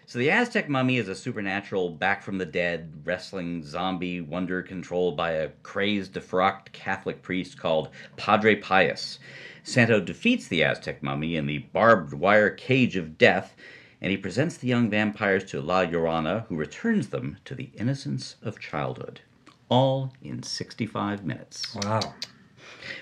So 0.05 0.19
the 0.19 0.31
Aztec 0.31 0.67
mummy 0.67 0.97
is 0.97 1.07
a 1.07 1.15
supernatural, 1.15 1.89
back 1.89 2.23
from 2.23 2.37
the 2.37 2.45
dead, 2.45 2.91
wrestling 3.05 3.63
zombie 3.63 4.19
wonder 4.19 4.61
controlled 4.61 5.15
by 5.15 5.31
a 5.31 5.49
crazed, 5.63 6.13
defrocked 6.13 6.73
Catholic 6.73 7.21
priest 7.21 7.57
called 7.57 7.89
Padre 8.17 8.55
Pius. 8.55 9.19
Santo 9.63 10.01
defeats 10.01 10.47
the 10.49 10.61
Aztec 10.61 11.01
mummy 11.01 11.37
in 11.37 11.45
the 11.45 11.59
barbed 11.59 12.13
wire 12.13 12.49
cage 12.49 12.97
of 12.97 13.17
death, 13.17 13.55
and 14.01 14.11
he 14.11 14.17
presents 14.17 14.57
the 14.57 14.67
young 14.67 14.89
vampires 14.89 15.45
to 15.45 15.61
La 15.61 15.85
Llorona, 15.85 16.45
who 16.47 16.57
returns 16.57 17.07
them 17.07 17.37
to 17.45 17.55
the 17.55 17.71
innocence 17.75 18.35
of 18.41 18.59
childhood. 18.59 19.21
All 19.69 20.13
in 20.21 20.43
65 20.43 21.23
minutes. 21.23 21.75
Wow. 21.75 22.13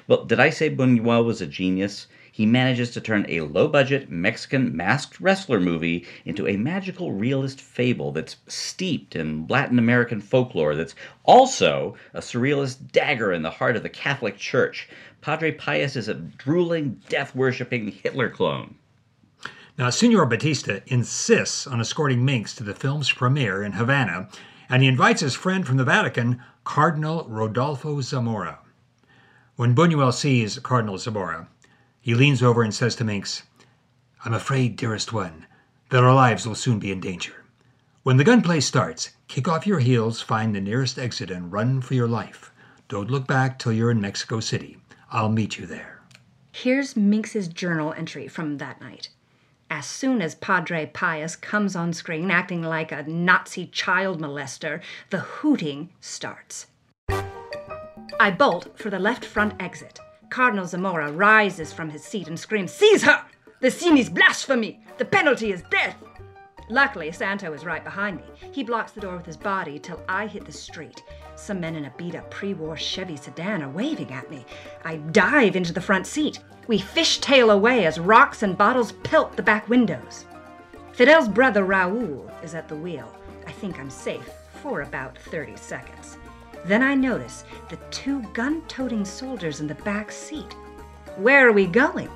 Well, 0.08 0.26
did 0.26 0.40
I 0.40 0.52
say 0.52 0.70
Buñuel 0.70 1.26
was 1.26 1.42
a 1.42 1.48
genius? 1.48 2.06
He 2.42 2.46
manages 2.48 2.90
to 2.90 3.00
turn 3.00 3.24
a 3.30 3.42
low 3.42 3.68
budget 3.68 4.10
Mexican 4.10 4.76
masked 4.76 5.20
wrestler 5.20 5.60
movie 5.60 6.08
into 6.26 6.48
a 6.48 6.58
magical 6.58 7.12
realist 7.12 7.62
fable 7.62 8.12
that's 8.12 8.38
steeped 8.48 9.16
in 9.16 9.46
Latin 9.46 9.78
American 9.78 10.20
folklore, 10.20 10.76
that's 10.76 10.96
also 11.24 11.96
a 12.16 12.20
surrealist 12.20 12.92
dagger 12.92 13.32
in 13.32 13.44
the 13.44 13.52
heart 13.52 13.76
of 13.76 13.84
the 13.84 13.90
Catholic 13.90 14.38
Church. 14.38 14.90
Padre 15.22 15.52
Pius 15.52 15.96
is 15.96 16.08
a 16.08 16.16
drooling, 16.16 17.00
death 17.10 17.36
worshipping 17.36 17.90
Hitler 17.90 18.32
clone. 18.32 18.74
Now, 19.78 19.92
Senor 19.92 20.26
Batista 20.26 20.80
insists 20.88 21.68
on 21.68 21.80
escorting 21.80 22.26
Minx 22.26 22.56
to 22.56 22.64
the 22.64 22.74
film's 22.74 23.12
premiere 23.12 23.62
in 23.62 23.74
Havana, 23.74 24.30
and 24.68 24.82
he 24.82 24.90
invites 24.90 25.22
his 25.22 25.36
friend 25.36 25.68
from 25.68 25.78
the 25.78 25.84
Vatican, 25.84 26.42
Cardinal 26.64 27.24
Rodolfo 27.30 28.02
Zamora. 28.02 28.58
When 29.58 29.76
Buñuel 29.76 30.12
sees 30.12 30.58
Cardinal 30.58 30.98
Zamora, 30.98 31.48
he 32.02 32.16
leans 32.16 32.42
over 32.42 32.64
and 32.64 32.74
says 32.74 32.96
to 32.96 33.04
Minx, 33.04 33.44
I'm 34.26 34.34
afraid, 34.34 34.76
dearest 34.76 35.14
one, 35.14 35.46
that 35.90 36.04
our 36.04 36.14
lives 36.14 36.46
will 36.46 36.56
soon 36.56 36.80
be 36.80 36.92
in 36.92 37.00
danger. 37.00 37.46
When 38.04 38.18
the 38.18 38.24
gunplay 38.24 38.60
starts, 38.60 39.12
kick 39.28 39.48
off 39.48 39.68
your 39.68 39.80
heels, 39.80 40.22
find 40.22 40.56
the 40.56 40.62
nearest 40.62 40.98
exit, 40.98 41.30
and 41.30 41.52
run 41.52 41.82
for 41.82 41.94
your 41.94 42.08
life. 42.08 42.52
Don't 42.88 43.12
look 43.12 43.28
back 43.28 43.60
till 43.60 43.72
you're 43.72 43.92
in 43.92 44.02
Mexico 44.02 44.40
City. 44.40 44.78
I'll 45.12 45.30
meet 45.30 45.60
you 45.60 45.68
there. 45.68 46.02
Here's 46.52 46.96
Minx's 46.96 47.48
journal 47.48 47.94
entry 47.94 48.28
from 48.28 48.58
that 48.58 48.82
night. 48.82 49.10
As 49.70 49.86
soon 49.86 50.22
as 50.22 50.36
Padre 50.36 50.88
Pius 50.88 51.36
comes 51.36 51.76
on 51.76 51.94
screen 51.94 52.30
acting 52.32 52.62
like 52.62 52.92
a 52.92 53.04
Nazi 53.04 53.68
child 53.68 54.20
molester, 54.20 54.82
the 55.12 55.20
hooting 55.20 55.90
starts. 56.02 56.68
I 58.20 58.32
bolt 58.38 58.78
for 58.78 58.90
the 58.90 59.00
left 59.00 59.24
front 59.24 59.54
exit. 59.62 60.00
Cardinal 60.32 60.66
Zamora 60.66 61.12
rises 61.12 61.74
from 61.74 61.90
his 61.90 62.04
seat 62.06 62.30
and 62.30 62.40
screams, 62.40 62.72
Seize 62.72 63.04
her! 63.04 63.22
The 63.60 63.70
sin 63.70 63.98
is 63.98 64.10
blasphemy! 64.10 64.80
The 64.98 65.04
penalty 65.04 65.52
is 65.52 65.62
death! 65.70 65.98
Luckily, 66.70 67.12
Santo 67.12 67.52
is 67.52 67.66
right 67.66 67.84
behind 67.84 68.16
me. 68.16 68.24
He 68.54 68.64
blocks 68.64 68.94
the 68.94 69.02
door 69.02 69.18
with 69.18 69.26
his 69.26 69.36
body 69.36 69.78
till 69.78 70.02
I 70.08 70.28
hit 70.28 70.46
the 70.46 70.54
street. 70.54 71.04
Some 71.36 71.60
men 71.60 71.76
in 71.76 71.84
a 71.84 71.94
beat 71.98 72.16
up 72.16 72.32
pre 72.32 72.54
war 72.54 72.78
Chevy 72.78 73.18
sedan 73.18 73.62
are 73.62 73.70
waving 73.70 74.14
at 74.14 74.32
me. 74.32 74.46
I 74.86 74.96
dive 74.96 75.58
into 75.58 75.74
the 75.74 75.82
front 75.82 76.08
seat. 76.08 76.40
We 76.66 76.80
fishtail 76.80 77.52
away 77.52 77.86
as 77.86 78.00
rocks 78.00 78.42
and 78.42 78.58
bottles 78.58 78.94
pelt 79.04 79.36
the 79.36 79.44
back 79.44 79.68
windows. 79.68 80.26
Fidel's 80.94 81.28
brother 81.28 81.66
Raoul 81.66 82.32
is 82.42 82.56
at 82.56 82.70
the 82.70 82.76
wheel. 82.78 83.14
I 83.46 83.52
think 83.52 83.78
I'm 83.78 83.90
safe 83.90 84.30
for 84.62 84.82
about 84.82 85.18
30 85.18 85.58
seconds. 85.58 86.18
Then 86.66 86.84
I 86.84 86.96
notice 86.96 87.44
the 87.70 87.78
two 87.90 88.22
gun 88.34 88.62
toting 88.68 89.06
soldiers 89.06 89.62
in 89.62 89.68
the 89.68 89.76
back 89.76 90.12
seat. 90.12 90.54
Where 91.18 91.48
are 91.48 91.52
we 91.52 91.66
going? 91.66 92.10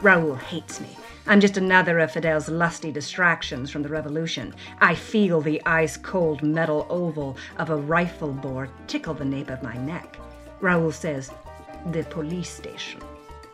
Raoul 0.00 0.36
hates 0.36 0.80
me. 0.80 0.96
I'm 1.26 1.40
just 1.40 1.56
another 1.56 1.98
of 1.98 2.12
Fidel's 2.12 2.48
lusty 2.48 2.90
distractions 2.90 3.70
from 3.70 3.82
the 3.82 3.88
revolution. 3.88 4.54
I 4.80 4.94
feel 4.94 5.40
the 5.40 5.60
ice 5.66 5.96
cold 5.96 6.42
metal 6.42 6.86
oval 6.88 7.36
of 7.58 7.70
a 7.70 7.76
rifle 7.76 8.32
bore 8.32 8.70
tickle 8.86 9.14
the 9.14 9.24
nape 9.24 9.50
of 9.50 9.62
my 9.62 9.76
neck. 9.76 10.16
Raoul 10.60 10.92
says, 10.92 11.30
The 11.90 12.04
police 12.04 12.48
station. 12.48 13.02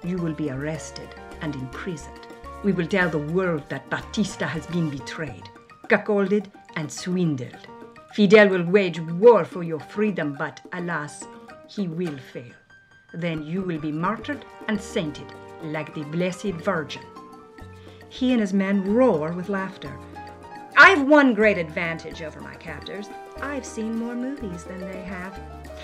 You 0.04 0.18
will 0.18 0.34
be 0.34 0.50
arrested 0.50 1.08
and 1.40 1.54
imprisoned. 1.54 2.26
We 2.62 2.72
will 2.72 2.86
tell 2.86 3.08
the 3.08 3.18
world 3.18 3.62
that 3.70 3.90
Batista 3.90 4.46
has 4.46 4.66
been 4.66 4.90
betrayed, 4.90 5.48
cuckolded, 5.88 6.46
and 6.76 6.92
swindled. 6.92 7.66
Fidel 8.14 8.48
will 8.48 8.64
wage 8.64 9.00
war 9.00 9.44
for 9.44 9.64
your 9.64 9.80
freedom, 9.80 10.36
but 10.38 10.60
alas, 10.72 11.24
he 11.66 11.88
will 11.88 12.16
fail. 12.32 12.52
Then 13.12 13.42
you 13.42 13.62
will 13.62 13.80
be 13.80 13.90
martyred 13.90 14.44
and 14.68 14.80
sainted 14.80 15.26
like 15.64 15.92
the 15.92 16.04
Blessed 16.04 16.54
Virgin. 16.62 17.02
He 18.08 18.30
and 18.30 18.40
his 18.40 18.52
men 18.52 18.84
roar 18.94 19.32
with 19.32 19.48
laughter. 19.48 19.98
I've 20.76 21.02
one 21.02 21.34
great 21.34 21.58
advantage 21.58 22.22
over 22.22 22.40
my 22.40 22.54
captors. 22.54 23.08
I've 23.42 23.66
seen 23.66 23.96
more 23.96 24.14
movies 24.14 24.62
than 24.62 24.78
they 24.78 25.02
have. 25.02 25.40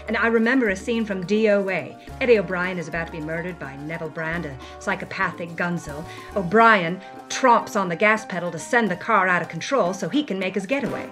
And 0.06 0.16
I 0.16 0.28
remember 0.28 0.68
a 0.68 0.76
scene 0.76 1.04
from 1.04 1.24
DOA. 1.24 1.98
Eddie 2.20 2.38
O'Brien 2.38 2.78
is 2.78 2.86
about 2.86 3.06
to 3.06 3.12
be 3.12 3.20
murdered 3.20 3.58
by 3.58 3.74
Neville 3.74 4.08
Brand, 4.08 4.46
a 4.46 4.56
psychopathic 4.78 5.50
gunzo. 5.50 6.04
O'Brien 6.36 7.00
tromps 7.28 7.74
on 7.74 7.88
the 7.88 7.96
gas 7.96 8.24
pedal 8.24 8.52
to 8.52 8.58
send 8.58 8.88
the 8.88 8.96
car 8.96 9.26
out 9.26 9.42
of 9.42 9.48
control 9.48 9.92
so 9.92 10.08
he 10.08 10.22
can 10.22 10.38
make 10.38 10.54
his 10.54 10.66
getaway. 10.66 11.10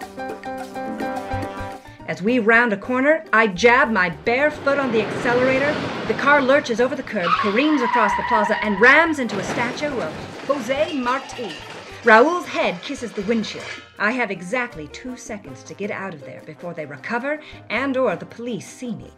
As 2.09 2.23
we 2.23 2.39
round 2.39 2.73
a 2.73 2.77
corner, 2.79 3.23
I 3.35 3.49
jab 3.49 3.91
my 3.91 4.09
bare 4.09 4.51
foot 4.51 4.79
on 4.79 4.93
the 4.93 5.03
accelerator. 5.03 5.77
The 6.07 6.15
car 6.15 6.41
lurches 6.41 6.81
over 6.81 6.97
the 6.97 7.03
curb, 7.03 7.29
careens 7.43 7.83
across 7.83 8.17
the 8.17 8.23
plaza, 8.29 8.57
and 8.65 8.81
rams 8.81 9.19
into 9.19 9.39
a 9.39 9.45
statue 9.45 9.93
of 10.01 10.47
Jose 10.47 10.95
Marti. 10.95 11.53
Raoul's 12.05 12.47
head 12.47 12.81
kisses 12.83 13.11
the 13.11 13.23
windshield. 13.23 13.65
I 13.99 14.13
have 14.13 14.31
exactly 14.31 14.87
two 14.89 15.17
seconds 15.17 15.65
to 15.65 15.75
get 15.75 15.91
out 15.91 16.15
of 16.15 16.21
there 16.21 16.43
before 16.47 16.73
they 16.73 16.87
recover 16.87 17.41
and 17.71 17.97
or 17.97 18.15
the 18.15 18.25
police 18.25 18.69
see 18.69 18.95
me. 18.95 19.11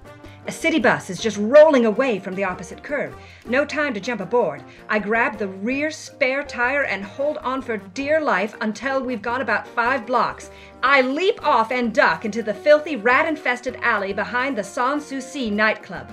A 0.46 0.52
city 0.52 0.78
bus 0.78 1.10
is 1.10 1.20
just 1.20 1.36
rolling 1.36 1.84
away 1.84 2.18
from 2.18 2.34
the 2.34 2.44
opposite 2.44 2.82
curb. 2.82 3.14
No 3.46 3.66
time 3.66 3.92
to 3.92 4.00
jump 4.00 4.22
aboard. 4.22 4.64
I 4.88 4.98
grab 4.98 5.36
the 5.36 5.48
rear 5.48 5.90
spare 5.90 6.42
tire 6.42 6.84
and 6.84 7.04
hold 7.04 7.36
on 7.38 7.60
for 7.60 7.76
dear 7.76 8.18
life 8.18 8.56
until 8.62 9.02
we've 9.02 9.20
gone 9.20 9.42
about 9.42 9.68
five 9.68 10.06
blocks. 10.06 10.50
I 10.82 11.02
leap 11.02 11.44
off 11.44 11.70
and 11.70 11.94
duck 11.94 12.24
into 12.24 12.42
the 12.42 12.54
filthy, 12.54 12.96
rat 12.96 13.28
infested 13.28 13.76
alley 13.82 14.14
behind 14.14 14.56
the 14.56 14.64
Sans 14.64 15.04
Souci 15.04 15.50
nightclub. 15.50 16.10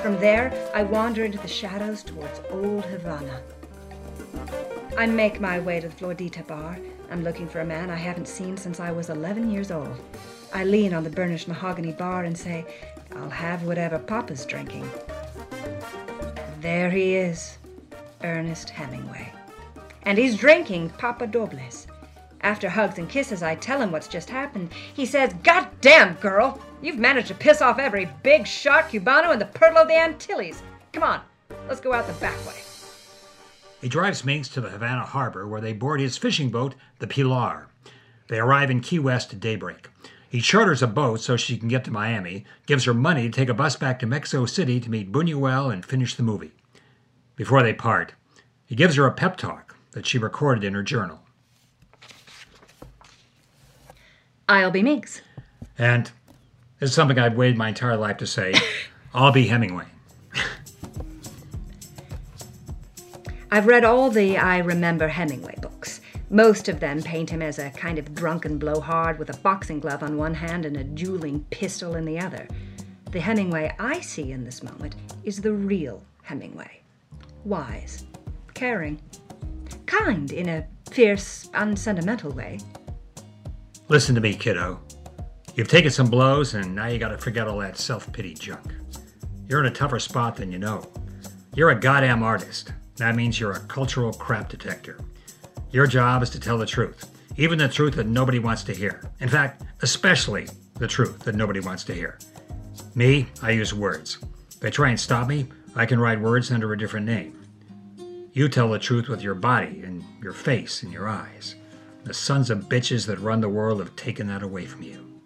From 0.00 0.18
there, 0.20 0.70
I 0.74 0.84
wander 0.84 1.26
into 1.26 1.38
the 1.38 1.48
shadows 1.48 2.02
towards 2.02 2.40
Old 2.50 2.86
Havana. 2.86 3.42
I 4.96 5.06
make 5.06 5.40
my 5.40 5.58
way 5.60 5.80
to 5.80 5.88
the 5.88 5.94
Floridita 5.94 6.46
bar. 6.46 6.78
I'm 7.10 7.22
looking 7.22 7.48
for 7.48 7.60
a 7.60 7.64
man 7.64 7.90
I 7.90 7.96
haven't 7.96 8.28
seen 8.28 8.56
since 8.56 8.80
I 8.80 8.90
was 8.90 9.10
11 9.10 9.50
years 9.50 9.70
old. 9.70 9.96
I 10.54 10.64
lean 10.64 10.94
on 10.94 11.04
the 11.04 11.10
burnished 11.10 11.48
mahogany 11.48 11.92
bar 11.92 12.24
and 12.24 12.36
say, 12.36 12.64
I'll 13.14 13.30
have 13.30 13.62
whatever 13.64 13.98
Papa's 13.98 14.46
drinking. 14.46 14.88
There 16.60 16.90
he 16.90 17.14
is, 17.14 17.58
Ernest 18.24 18.70
Hemingway. 18.70 19.32
And 20.02 20.18
he's 20.18 20.36
drinking 20.36 20.90
Papa 20.90 21.26
Dobles. 21.26 21.86
After 22.40 22.68
hugs 22.68 22.98
and 22.98 23.08
kisses, 23.08 23.42
I 23.42 23.54
tell 23.56 23.80
him 23.80 23.90
what's 23.90 24.08
just 24.08 24.30
happened. 24.30 24.72
He 24.94 25.04
says, 25.04 25.34
God 25.42 25.68
damn, 25.80 26.14
girl! 26.14 26.60
You've 26.80 26.98
managed 26.98 27.28
to 27.28 27.34
piss 27.34 27.60
off 27.60 27.78
every 27.78 28.08
big 28.22 28.46
shot 28.46 28.88
Cubano 28.90 29.32
in 29.32 29.38
the 29.38 29.46
of 29.76 29.88
the 29.88 29.94
Antilles. 29.94 30.62
Come 30.92 31.02
on, 31.02 31.20
let's 31.68 31.80
go 31.80 31.92
out 31.92 32.06
the 32.06 32.12
back 32.14 32.38
way. 32.46 32.75
He 33.80 33.88
drives 33.88 34.24
Minx 34.24 34.48
to 34.50 34.60
the 34.60 34.70
Havana 34.70 35.04
harbor 35.04 35.46
where 35.46 35.60
they 35.60 35.72
board 35.72 36.00
his 36.00 36.16
fishing 36.16 36.50
boat, 36.50 36.74
the 36.98 37.06
Pilar. 37.06 37.68
They 38.28 38.38
arrive 38.38 38.70
in 38.70 38.80
Key 38.80 38.98
West 38.98 39.32
at 39.32 39.40
daybreak. 39.40 39.88
He 40.28 40.40
charters 40.40 40.82
a 40.82 40.86
boat 40.86 41.20
so 41.20 41.36
she 41.36 41.56
can 41.56 41.68
get 41.68 41.84
to 41.84 41.90
Miami, 41.90 42.44
gives 42.66 42.84
her 42.84 42.94
money 42.94 43.28
to 43.28 43.30
take 43.30 43.48
a 43.48 43.54
bus 43.54 43.76
back 43.76 43.98
to 44.00 44.06
Mexico 44.06 44.44
City 44.46 44.80
to 44.80 44.90
meet 44.90 45.12
Buñuel 45.12 45.72
and 45.72 45.84
finish 45.84 46.14
the 46.14 46.22
movie. 46.22 46.52
Before 47.36 47.62
they 47.62 47.72
part, 47.72 48.14
he 48.66 48.74
gives 48.74 48.96
her 48.96 49.06
a 49.06 49.12
pep 49.12 49.36
talk 49.36 49.76
that 49.92 50.06
she 50.06 50.18
recorded 50.18 50.64
in 50.64 50.74
her 50.74 50.82
journal. 50.82 51.20
I'll 54.48 54.70
be 54.70 54.82
Minx. 54.82 55.22
And 55.78 56.10
this 56.80 56.90
is 56.90 56.94
something 56.94 57.18
I've 57.18 57.36
waited 57.36 57.56
my 57.56 57.68
entire 57.68 57.96
life 57.96 58.16
to 58.18 58.26
say 58.26 58.54
I'll 59.14 59.32
be 59.32 59.46
Hemingway. 59.46 59.86
I've 63.48 63.68
read 63.68 63.84
all 63.84 64.10
the 64.10 64.36
I 64.36 64.58
Remember 64.58 65.06
Hemingway 65.06 65.54
books. 65.62 66.00
Most 66.30 66.68
of 66.68 66.80
them 66.80 67.00
paint 67.00 67.30
him 67.30 67.42
as 67.42 67.60
a 67.60 67.70
kind 67.70 67.96
of 67.96 68.12
drunken 68.12 68.58
blowhard 68.58 69.20
with 69.20 69.30
a 69.30 69.38
boxing 69.38 69.78
glove 69.78 70.02
on 70.02 70.16
one 70.16 70.34
hand 70.34 70.66
and 70.66 70.76
a 70.76 70.82
dueling 70.82 71.46
pistol 71.50 71.94
in 71.94 72.04
the 72.04 72.18
other. 72.18 72.48
The 73.12 73.20
Hemingway 73.20 73.72
I 73.78 74.00
see 74.00 74.32
in 74.32 74.44
this 74.44 74.64
moment 74.64 74.96
is 75.22 75.40
the 75.40 75.52
real 75.52 76.02
Hemingway. 76.24 76.80
Wise, 77.44 78.04
caring, 78.54 79.00
kind 79.86 80.32
in 80.32 80.48
a 80.48 80.66
fierce, 80.90 81.48
unsentimental 81.54 82.32
way. 82.32 82.58
Listen 83.88 84.16
to 84.16 84.20
me, 84.20 84.34
kiddo. 84.34 84.80
You've 85.54 85.68
taken 85.68 85.92
some 85.92 86.10
blows, 86.10 86.54
and 86.54 86.74
now 86.74 86.88
you 86.88 86.98
gotta 86.98 87.16
forget 87.16 87.46
all 87.46 87.58
that 87.58 87.78
self 87.78 88.12
pity 88.12 88.34
junk. 88.34 88.74
You're 89.48 89.60
in 89.60 89.66
a 89.66 89.74
tougher 89.74 90.00
spot 90.00 90.34
than 90.34 90.50
you 90.50 90.58
know. 90.58 90.84
You're 91.54 91.70
a 91.70 91.78
goddamn 91.78 92.24
artist. 92.24 92.72
That 92.96 93.16
means 93.16 93.38
you're 93.38 93.52
a 93.52 93.60
cultural 93.60 94.12
crap 94.12 94.48
detector. 94.48 94.98
Your 95.70 95.86
job 95.86 96.22
is 96.22 96.30
to 96.30 96.40
tell 96.40 96.58
the 96.58 96.66
truth, 96.66 97.10
even 97.36 97.58
the 97.58 97.68
truth 97.68 97.94
that 97.96 98.06
nobody 98.06 98.38
wants 98.38 98.62
to 98.64 98.74
hear. 98.74 99.02
In 99.20 99.28
fact, 99.28 99.62
especially 99.82 100.48
the 100.74 100.86
truth 100.86 101.20
that 101.20 101.34
nobody 101.34 101.60
wants 101.60 101.84
to 101.84 101.94
hear. 101.94 102.18
Me, 102.94 103.26
I 103.42 103.50
use 103.50 103.74
words. 103.74 104.18
If 104.50 104.60
they 104.60 104.70
try 104.70 104.88
and 104.88 104.98
stop 104.98 105.28
me, 105.28 105.46
I 105.74 105.84
can 105.84 106.00
write 106.00 106.20
words 106.20 106.50
under 106.50 106.72
a 106.72 106.78
different 106.78 107.04
name. 107.04 107.42
You 108.32 108.48
tell 108.48 108.70
the 108.70 108.78
truth 108.78 109.08
with 109.08 109.22
your 109.22 109.34
body 109.34 109.82
and 109.82 110.04
your 110.22 110.32
face 110.32 110.82
and 110.82 110.92
your 110.92 111.08
eyes. 111.08 111.56
The 112.04 112.14
sons 112.14 112.50
of 112.50 112.68
bitches 112.68 113.06
that 113.06 113.18
run 113.18 113.40
the 113.40 113.48
world 113.48 113.80
have 113.80 113.96
taken 113.96 114.26
that 114.28 114.42
away 114.42 114.64
from 114.64 114.82
you. 114.82 115.20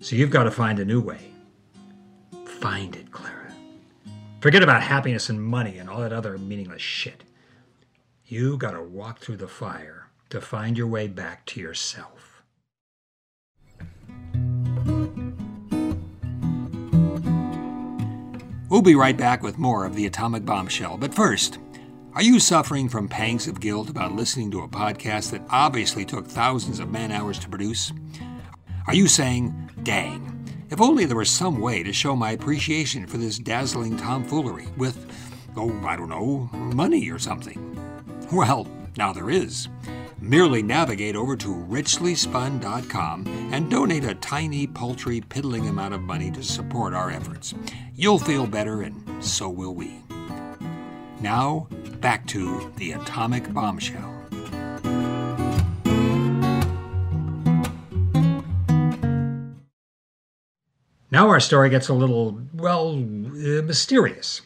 So 0.00 0.16
you've 0.16 0.30
got 0.30 0.44
to 0.44 0.50
find 0.50 0.78
a 0.78 0.84
new 0.84 1.00
way. 1.00 1.32
Find 2.60 2.96
it, 2.96 3.10
Clara. 3.10 3.41
Forget 4.42 4.64
about 4.64 4.82
happiness 4.82 5.28
and 5.28 5.40
money 5.40 5.78
and 5.78 5.88
all 5.88 6.00
that 6.00 6.12
other 6.12 6.36
meaningless 6.36 6.82
shit. 6.82 7.22
You 8.26 8.56
gotta 8.56 8.82
walk 8.82 9.20
through 9.20 9.36
the 9.36 9.46
fire 9.46 10.08
to 10.30 10.40
find 10.40 10.76
your 10.76 10.88
way 10.88 11.06
back 11.06 11.46
to 11.46 11.60
yourself. 11.60 12.42
We'll 18.68 18.82
be 18.82 18.96
right 18.96 19.16
back 19.16 19.44
with 19.44 19.58
more 19.58 19.84
of 19.84 19.94
the 19.94 20.06
Atomic 20.06 20.44
Bombshell, 20.44 20.96
but 20.96 21.14
first, 21.14 21.60
are 22.14 22.22
you 22.22 22.40
suffering 22.40 22.88
from 22.88 23.06
pangs 23.06 23.46
of 23.46 23.60
guilt 23.60 23.88
about 23.88 24.16
listening 24.16 24.50
to 24.50 24.62
a 24.62 24.68
podcast 24.68 25.30
that 25.30 25.42
obviously 25.50 26.04
took 26.04 26.26
thousands 26.26 26.80
of 26.80 26.90
man 26.90 27.12
hours 27.12 27.38
to 27.38 27.48
produce? 27.48 27.92
Are 28.88 28.94
you 28.96 29.06
saying, 29.06 29.70
dang, 29.84 30.41
if 30.72 30.80
only 30.80 31.04
there 31.04 31.18
was 31.18 31.30
some 31.30 31.60
way 31.60 31.82
to 31.82 31.92
show 31.92 32.16
my 32.16 32.30
appreciation 32.30 33.06
for 33.06 33.18
this 33.18 33.38
dazzling 33.38 33.94
tomfoolery 33.94 34.66
with, 34.78 35.06
oh, 35.54 35.70
I 35.86 35.96
don't 35.96 36.08
know, 36.08 36.48
money 36.74 37.10
or 37.10 37.18
something? 37.18 37.78
Well, 38.32 38.66
now 38.96 39.12
there 39.12 39.28
is. 39.28 39.68
Merely 40.18 40.62
navigate 40.62 41.14
over 41.14 41.36
to 41.36 41.48
richlyspun.com 41.48 43.26
and 43.52 43.70
donate 43.70 44.04
a 44.04 44.14
tiny, 44.14 44.66
paltry, 44.66 45.20
piddling 45.20 45.68
amount 45.68 45.92
of 45.92 46.00
money 46.00 46.30
to 46.30 46.42
support 46.42 46.94
our 46.94 47.10
efforts. 47.10 47.52
You'll 47.94 48.18
feel 48.18 48.46
better, 48.46 48.80
and 48.80 49.22
so 49.22 49.50
will 49.50 49.74
we. 49.74 50.00
Now, 51.20 51.68
back 52.00 52.26
to 52.28 52.72
the 52.76 52.92
atomic 52.92 53.52
bombshell. 53.52 54.21
Now 61.12 61.28
our 61.28 61.40
story 61.40 61.68
gets 61.68 61.90
a 61.90 61.92
little, 61.92 62.40
well, 62.54 62.92
uh, 62.94 63.60
mysterious. 63.60 64.40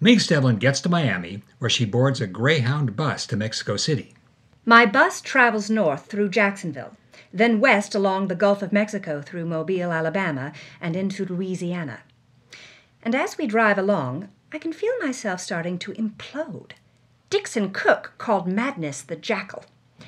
Minx 0.00 0.26
Devlin 0.26 0.56
gets 0.56 0.80
to 0.80 0.88
Miami, 0.88 1.44
where 1.60 1.70
she 1.70 1.84
boards 1.84 2.20
a 2.20 2.26
Greyhound 2.26 2.96
bus 2.96 3.28
to 3.28 3.36
Mexico 3.36 3.76
City. 3.76 4.12
My 4.66 4.86
bus 4.86 5.20
travels 5.20 5.70
north 5.70 6.06
through 6.06 6.30
Jacksonville, 6.30 6.96
then 7.32 7.60
west 7.60 7.94
along 7.94 8.26
the 8.26 8.34
Gulf 8.34 8.60
of 8.60 8.72
Mexico 8.72 9.22
through 9.22 9.44
Mobile, 9.44 9.92
Alabama, 9.92 10.52
and 10.80 10.96
into 10.96 11.24
Louisiana. 11.24 12.00
And 13.04 13.14
as 13.14 13.38
we 13.38 13.46
drive 13.46 13.78
along, 13.78 14.30
I 14.52 14.58
can 14.58 14.72
feel 14.72 14.98
myself 15.00 15.38
starting 15.38 15.78
to 15.78 15.92
implode. 15.92 16.72
Dixon 17.30 17.70
Cook 17.70 18.14
called 18.18 18.48
madness 18.48 19.00
the 19.00 19.14
jackal, 19.14 19.64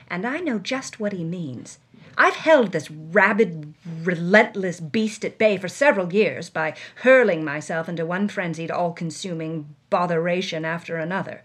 and 0.09 0.27
I 0.27 0.41
know 0.41 0.59
just 0.59 0.99
what 0.99 1.13
he 1.13 1.23
means. 1.23 1.79
I've 2.19 2.37
held 2.37 2.73
this 2.73 2.91
rabid, 2.91 3.75
relentless 4.03 4.81
beast 4.81 5.25
at 5.25 5.39
bay 5.39 5.59
for 5.59 5.69
several 5.69 6.13
years 6.13 6.49
by 6.49 6.75
hurling 6.97 7.45
myself 7.45 7.89
into 7.89 8.07
one 8.07 8.29
frenzied, 8.29 8.71
all 8.71 8.93
consuming 8.93 9.75
botheration 9.91 10.65
after 10.65 10.97
another. 10.97 11.43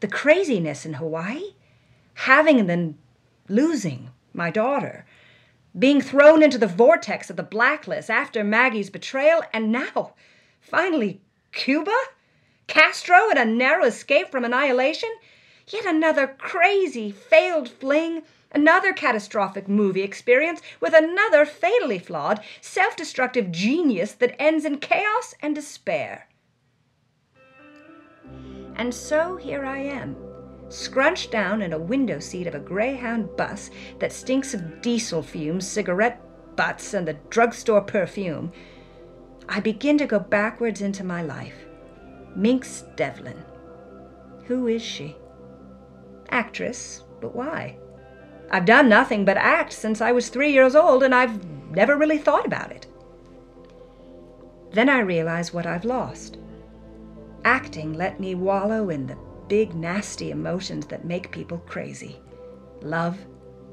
The 0.00 0.08
craziness 0.08 0.86
in 0.86 0.94
Hawaii, 0.94 1.54
having 2.14 2.60
and 2.60 2.70
then 2.70 2.98
losing 3.48 4.10
my 4.32 4.50
daughter, 4.50 5.06
being 5.76 6.00
thrown 6.00 6.42
into 6.42 6.58
the 6.58 6.66
vortex 6.66 7.28
of 7.28 7.36
the 7.36 7.42
blacklist 7.42 8.08
after 8.08 8.44
Maggie's 8.44 8.90
betrayal, 8.90 9.42
and 9.52 9.72
now, 9.72 10.14
finally, 10.60 11.20
Cuba? 11.52 11.96
Castro 12.66 13.30
and 13.30 13.38
a 13.38 13.44
narrow 13.44 13.84
escape 13.84 14.30
from 14.30 14.44
annihilation? 14.44 15.10
Yet 15.68 15.84
another 15.84 16.28
crazy, 16.28 17.10
failed 17.10 17.68
fling 17.68 18.22
Another 18.56 18.94
catastrophic 18.94 19.68
movie 19.68 20.00
experience 20.00 20.62
with 20.80 20.94
another 20.94 21.44
fatally 21.44 21.98
flawed, 21.98 22.40
self 22.62 22.96
destructive 22.96 23.52
genius 23.52 24.12
that 24.12 24.34
ends 24.40 24.64
in 24.64 24.78
chaos 24.78 25.34
and 25.42 25.54
despair. 25.54 26.26
And 28.74 28.94
so 28.94 29.36
here 29.36 29.66
I 29.66 29.80
am, 29.80 30.16
scrunched 30.70 31.30
down 31.30 31.60
in 31.60 31.74
a 31.74 31.78
window 31.78 32.18
seat 32.18 32.46
of 32.46 32.54
a 32.54 32.58
Greyhound 32.58 33.36
bus 33.36 33.70
that 33.98 34.10
stinks 34.10 34.54
of 34.54 34.80
diesel 34.80 35.22
fumes, 35.22 35.68
cigarette 35.68 36.22
butts, 36.56 36.94
and 36.94 37.06
the 37.06 37.18
drugstore 37.28 37.82
perfume. 37.82 38.50
I 39.50 39.60
begin 39.60 39.98
to 39.98 40.06
go 40.06 40.18
backwards 40.18 40.80
into 40.80 41.04
my 41.04 41.20
life. 41.20 41.66
Minx 42.34 42.84
Devlin. 42.96 43.44
Who 44.44 44.66
is 44.66 44.80
she? 44.80 45.14
Actress, 46.30 47.04
but 47.20 47.36
why? 47.36 47.76
I've 48.50 48.64
done 48.64 48.88
nothing 48.88 49.24
but 49.24 49.36
act 49.36 49.72
since 49.72 50.00
I 50.00 50.12
was 50.12 50.28
three 50.28 50.52
years 50.52 50.74
old, 50.74 51.02
and 51.02 51.14
I've 51.14 51.44
never 51.70 51.96
really 51.96 52.18
thought 52.18 52.46
about 52.46 52.70
it. 52.70 52.86
Then 54.72 54.88
I 54.88 55.00
realize 55.00 55.52
what 55.52 55.66
I've 55.66 55.84
lost. 55.84 56.38
Acting 57.44 57.92
let 57.94 58.20
me 58.20 58.34
wallow 58.34 58.90
in 58.90 59.06
the 59.06 59.18
big, 59.48 59.74
nasty 59.74 60.30
emotions 60.30 60.86
that 60.86 61.04
make 61.04 61.30
people 61.30 61.58
crazy 61.66 62.16
love, 62.82 63.18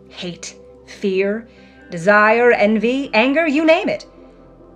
hate, 0.09 0.55
fear, 0.85 1.47
desire, 1.91 2.51
envy, 2.51 3.09
anger, 3.13 3.45
you 3.45 3.65
name 3.65 3.89
it. 3.89 4.07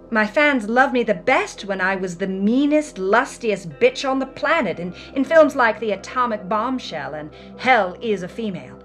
My 0.09 0.25
fans 0.25 0.69
loved 0.69 0.93
me 0.93 1.03
the 1.03 1.13
best 1.13 1.65
when 1.65 1.81
I 1.81 1.95
was 1.95 2.17
the 2.17 2.27
meanest, 2.27 2.97
lustiest 2.97 3.69
bitch 3.71 4.09
on 4.09 4.19
the 4.19 4.25
planet 4.25 4.79
in, 4.79 4.93
in 5.15 5.25
films 5.25 5.55
like 5.55 5.79
The 5.79 5.91
Atomic 5.91 6.47
Bombshell 6.47 7.13
and 7.13 7.31
Hell 7.57 7.97
is 8.01 8.23
a 8.23 8.27
Female. 8.27 8.76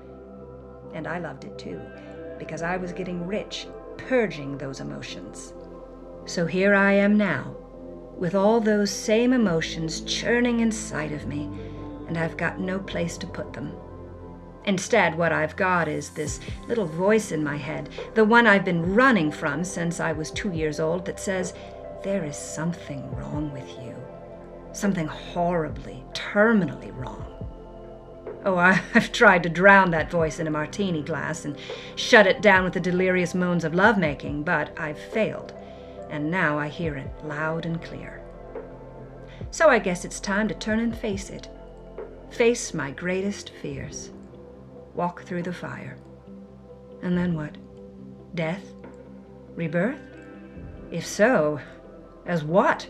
And 0.94 1.06
I 1.06 1.18
loved 1.18 1.44
it 1.44 1.58
too, 1.58 1.80
because 2.38 2.62
I 2.62 2.76
was 2.76 2.92
getting 2.92 3.26
rich, 3.26 3.66
purging 3.96 4.58
those 4.58 4.80
emotions. 4.80 5.52
So 6.24 6.46
here 6.46 6.74
I 6.74 6.92
am 6.92 7.16
now, 7.16 7.56
with 8.16 8.34
all 8.34 8.60
those 8.60 8.90
same 8.90 9.32
emotions 9.32 10.02
churning 10.02 10.60
inside 10.60 11.12
of 11.12 11.26
me, 11.26 11.50
and 12.06 12.16
I've 12.16 12.36
got 12.36 12.60
no 12.60 12.78
place 12.78 13.16
to 13.18 13.26
put 13.26 13.52
them. 13.52 13.72
Instead, 14.64 15.18
what 15.18 15.32
I've 15.32 15.56
got 15.56 15.88
is 15.88 16.10
this 16.10 16.38
little 16.68 16.86
voice 16.86 17.32
in 17.32 17.42
my 17.42 17.56
head, 17.56 17.88
the 18.14 18.24
one 18.24 18.46
I've 18.46 18.64
been 18.64 18.94
running 18.94 19.32
from 19.32 19.64
since 19.64 19.98
I 19.98 20.12
was 20.12 20.30
two 20.30 20.52
years 20.52 20.78
old, 20.78 21.04
that 21.06 21.18
says, 21.18 21.54
There 22.04 22.24
is 22.24 22.36
something 22.36 23.10
wrong 23.16 23.52
with 23.52 23.68
you. 23.80 23.96
Something 24.72 25.08
horribly, 25.08 26.04
terminally 26.12 26.96
wrong. 26.96 27.31
Oh, 28.44 28.56
I've 28.94 29.12
tried 29.12 29.42
to 29.44 29.48
drown 29.48 29.90
that 29.90 30.10
voice 30.10 30.38
in 30.38 30.46
a 30.46 30.50
martini 30.50 31.02
glass 31.02 31.44
and 31.44 31.56
shut 31.96 32.26
it 32.26 32.42
down 32.42 32.64
with 32.64 32.72
the 32.72 32.80
delirious 32.80 33.34
moans 33.34 33.64
of 33.64 33.74
lovemaking, 33.74 34.42
but 34.42 34.76
I've 34.78 34.98
failed, 34.98 35.52
and 36.10 36.30
now 36.30 36.58
I 36.58 36.68
hear 36.68 36.96
it 36.96 37.10
loud 37.24 37.66
and 37.66 37.82
clear. 37.82 38.20
So 39.50 39.68
I 39.68 39.78
guess 39.78 40.04
it's 40.04 40.20
time 40.20 40.48
to 40.48 40.54
turn 40.54 40.80
and 40.80 40.96
face 40.96 41.30
it. 41.30 41.48
Face 42.30 42.72
my 42.72 42.90
greatest 42.90 43.50
fears 43.60 44.10
walk 44.94 45.22
through 45.22 45.42
the 45.42 45.52
fire. 45.52 45.96
And 47.02 47.16
then 47.16 47.34
what? 47.34 47.56
Death? 48.34 48.64
Rebirth? 49.54 50.00
If 50.90 51.06
so, 51.06 51.60
as 52.26 52.44
what? 52.44 52.88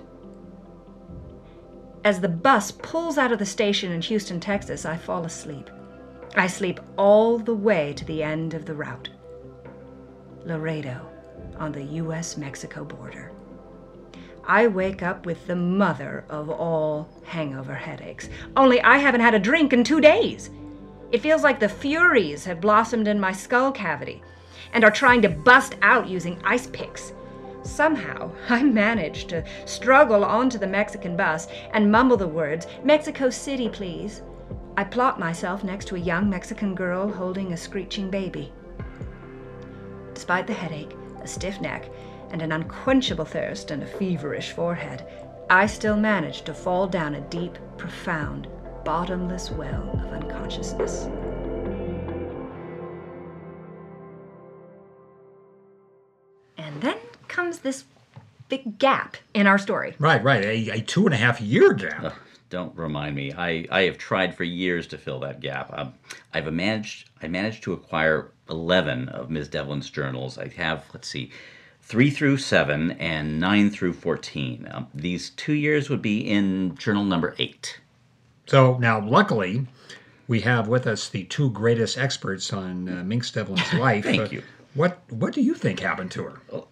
As 2.05 2.21
the 2.21 2.29
bus 2.29 2.73
pulls 2.73 3.17
out 3.17 3.31
of 3.31 3.39
the 3.39 3.47
station 3.47 3.93
in 3.93 4.03
Houston, 4.03 4.41
Texas, 4.41 4.85
I 4.85 4.97
fall 4.97 5.25
asleep. 5.25 5.71
I 6.35 6.49
sleep 6.49 6.81
all 6.97 7.39
the 7.39 7.55
way 7.55 7.93
to 7.93 8.05
the 8.05 8.25
end 8.25 8.55
of 8.55 8.65
the 8.65 8.75
route. 8.75 9.09
Laredo, 10.45 11.07
on 11.59 11.71
the 11.71 11.85
U.S. 11.85 12.37
Mexico 12.37 12.85
border. 12.85 13.31
I 14.45 14.67
wake 14.67 15.03
up 15.05 15.27
with 15.27 15.47
the 15.47 15.55
mother 15.55 16.25
of 16.29 16.51
all 16.51 17.09
hangover 17.25 17.75
headaches. 17.75 18.29
Only 18.57 18.81
I 18.81 18.99
haven't 18.99 19.21
had 19.21 19.35
a 19.35 19.39
drink 19.39 19.73
in 19.73 19.85
two 19.85 20.01
days. 20.01 20.51
It 21.13 21.23
feels 21.23 21.45
like 21.45 21.61
the 21.61 21.69
Furies 21.69 22.45
have 22.47 22.61
blossomed 22.61 23.07
in 23.07 23.21
my 23.21 23.31
skull 23.31 23.71
cavity 23.71 24.23
and 24.73 24.83
are 24.83 24.91
trying 24.91 25.23
to 25.23 25.29
bust 25.29 25.77
out 25.83 26.09
using 26.09 26.43
ice 26.43 26.67
picks. 26.67 27.13
Somehow, 27.63 28.33
I 28.49 28.63
manage 28.63 29.27
to 29.27 29.45
struggle 29.65 30.25
onto 30.25 30.59
the 30.59 30.67
Mexican 30.67 31.17
bus 31.17 31.49
and 31.73 31.91
mumble 31.91 32.17
the 32.17 32.27
words, 32.27 32.67
Mexico 32.83 33.31
City, 33.31 33.69
please. 33.69 34.23
I 34.77 34.85
plop 34.85 35.19
myself 35.19 35.63
next 35.63 35.87
to 35.89 35.97
a 35.97 36.01
young 36.01 36.29
Mexican 36.29 36.75
girl 36.75 37.09
holding 37.11 37.53
a 37.53 37.57
screeching 37.57 38.11
baby. 38.11 38.53
Despite 40.15 40.47
the 40.47 40.55
headache, 40.55 40.95
a 41.23 41.27
stiff 41.27 41.61
neck, 41.61 41.89
and 42.31 42.43
an 42.43 42.53
unquenchable 42.53 43.27
thirst 43.27 43.71
and 43.71 43.83
a 43.83 43.87
feverish 43.87 44.53
forehead, 44.53 45.07
I 45.51 45.67
still 45.67 45.97
manage 45.97 46.43
to 46.43 46.55
fall 46.55 46.89
down 46.89 47.15
a 47.15 47.21
deep, 47.21 47.59
profound, 47.77 48.49
bottomless 48.85 49.51
well 49.51 49.91
of 49.93 50.13
unconsciousness. 50.13 51.09
This 57.63 57.85
big 58.49 58.79
gap 58.79 59.17
in 59.35 59.47
our 59.47 59.59
story. 59.59 59.95
Right, 59.99 60.23
right. 60.23 60.45
A, 60.45 60.69
a 60.71 60.81
two 60.81 61.05
and 61.07 61.15
a 61.15 61.19
half 61.19 61.41
year 61.41 61.73
gap. 61.73 62.05
Ugh, 62.05 62.13
don't 62.51 62.77
remind 62.77 63.17
me. 63.17 63.33
I, 63.33 63.67
I 63.71 63.83
have 63.83 63.99
tried 63.99 64.37
for 64.37 64.45
years 64.45 64.87
to 64.89 64.99
fill 64.99 65.21
that 65.21 65.41
gap. 65.41 65.73
Um, 65.77 65.95
I've 66.35 66.53
managed 66.53 67.09
I 67.23 67.29
managed 67.29 67.63
to 67.65 67.73
acquire 67.73 68.31
eleven 68.51 69.09
of 69.09 69.31
Ms. 69.31 69.49
Devlin's 69.49 69.89
journals. 69.91 70.37
I 70.39 70.49
have 70.49 70.85
let's 70.93 71.09
see, 71.09 71.31
three 71.81 72.11
through 72.11 72.37
seven 72.39 72.93
and 72.93 73.41
nine 73.41 73.71
through 73.71 73.95
fourteen. 73.95 74.69
Um, 74.71 74.89
these 74.95 75.31
two 75.31 75.55
years 75.55 75.89
would 75.89 76.03
be 76.03 76.21
in 76.21 76.77
journal 76.77 77.05
number 77.05 77.35
eight. 77.39 77.81
So 78.47 78.77
now, 78.79 79.01
luckily, 79.01 79.67
we 80.29 80.41
have 80.41 80.67
with 80.69 80.87
us 80.87 81.09
the 81.09 81.25
two 81.25 81.49
greatest 81.51 81.97
experts 81.97 82.53
on 82.53 82.89
uh, 82.89 83.03
Minx 83.05 83.31
Devlin's 83.31 83.73
life. 83.75 84.05
Thank 84.05 84.21
Uh, 84.21 84.29
you. 84.31 84.43
What 84.75 84.99
What 85.09 85.33
do 85.33 85.41
you 85.41 85.55
think 85.55 85.81
happened 85.81 86.11
to 86.13 86.25
her? 86.25 86.63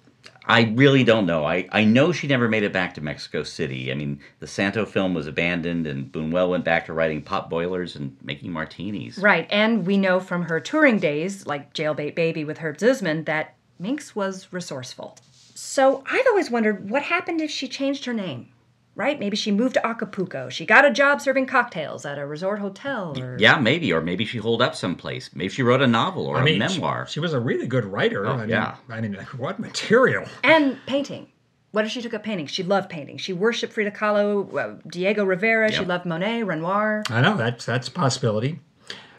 I 0.51 0.73
really 0.75 1.05
don't 1.05 1.27
know. 1.27 1.45
I, 1.45 1.69
I 1.71 1.85
know 1.85 2.11
she 2.11 2.27
never 2.27 2.49
made 2.49 2.65
it 2.65 2.73
back 2.73 2.95
to 2.95 3.01
Mexico 3.01 3.45
City. 3.45 3.93
I 3.93 3.95
mean, 3.95 4.21
the 4.41 4.49
Santo 4.49 4.85
film 4.85 5.15
was 5.15 5.29
abandoned, 5.29 5.87
and 5.87 6.11
Buñuel 6.11 6.51
went 6.51 6.65
back 6.65 6.87
to 6.87 6.93
writing 6.93 7.23
pot 7.23 7.49
boilers 7.49 7.95
and 7.95 8.17
making 8.21 8.51
martinis. 8.51 9.19
Right, 9.19 9.47
and 9.49 9.87
we 9.87 9.97
know 9.97 10.19
from 10.19 10.43
her 10.43 10.59
touring 10.59 10.99
days, 10.99 11.47
like 11.47 11.73
Jailbait 11.73 12.17
Baby 12.17 12.45
with 12.45 12.59
Herb 12.59 12.79
Zisman, 12.79 13.27
that 13.27 13.55
Minx 13.79 14.17
was 14.17 14.53
resourceful. 14.53 15.17
So 15.55 16.03
I've 16.11 16.27
always 16.27 16.51
wondered 16.51 16.91
what 16.91 17.05
happened 17.05 17.41
if 17.41 17.51
she 17.53 17.69
changed 17.69 18.05
her 18.07 18.13
name. 18.13 18.49
Right? 18.97 19.19
Maybe 19.19 19.37
she 19.37 19.51
moved 19.51 19.75
to 19.75 19.87
Acapulco. 19.87 20.49
She 20.49 20.67
got 20.67 20.85
a 20.85 20.91
job 20.91 21.21
serving 21.21 21.47
cocktails 21.47 22.05
at 22.05 22.19
a 22.19 22.27
resort 22.27 22.59
hotel. 22.59 23.19
Or... 23.19 23.37
Yeah, 23.39 23.59
maybe, 23.59 23.93
or 23.93 24.01
maybe 24.01 24.25
she 24.25 24.39
holed 24.39 24.61
up 24.61 24.75
someplace. 24.75 25.31
Maybe 25.35 25.49
she 25.49 25.63
wrote 25.63 25.81
a 25.81 25.87
novel 25.87 26.27
or 26.27 26.37
I 26.37 26.45
mean, 26.45 26.61
a 26.61 26.69
she- 26.69 26.75
memoir. 26.75 27.07
She, 27.07 27.21
was 27.21 27.33
a 27.33 27.41
really 27.41 27.67
good 27.67 27.85
writer. 27.85 28.27
Oh, 28.27 28.33
I 28.33 28.37
mean, 28.39 28.49
yeah. 28.51 28.77
I 28.89 29.01
mean, 29.01 29.15
what 29.37 29.59
material? 29.59 30.27
And 30.43 30.79
painting. 30.87 31.29
What 31.73 31.85
if 31.85 31.93
she 31.93 32.03
took 32.03 32.15
up 32.15 32.25
painting? 32.25 32.47
She 32.47 32.65
loved 32.65 32.91
painting. 32.91 33.17
She 33.19 33.33
worshipped 33.33 33.73
Frida 33.73 33.93
Kahlo, 33.93 34.59
uh, 34.59 34.81
Diego 34.89 35.25
Rivera. 35.25 35.71
She 35.71 35.85
loved 35.85 36.05
Monet, 36.05 36.43
Renoir. 36.43 37.05
I 37.09 37.21
know 37.21 37.37
that's 37.37 37.65
that's 37.65 37.87
a 37.87 37.93
possibility. 37.93 38.59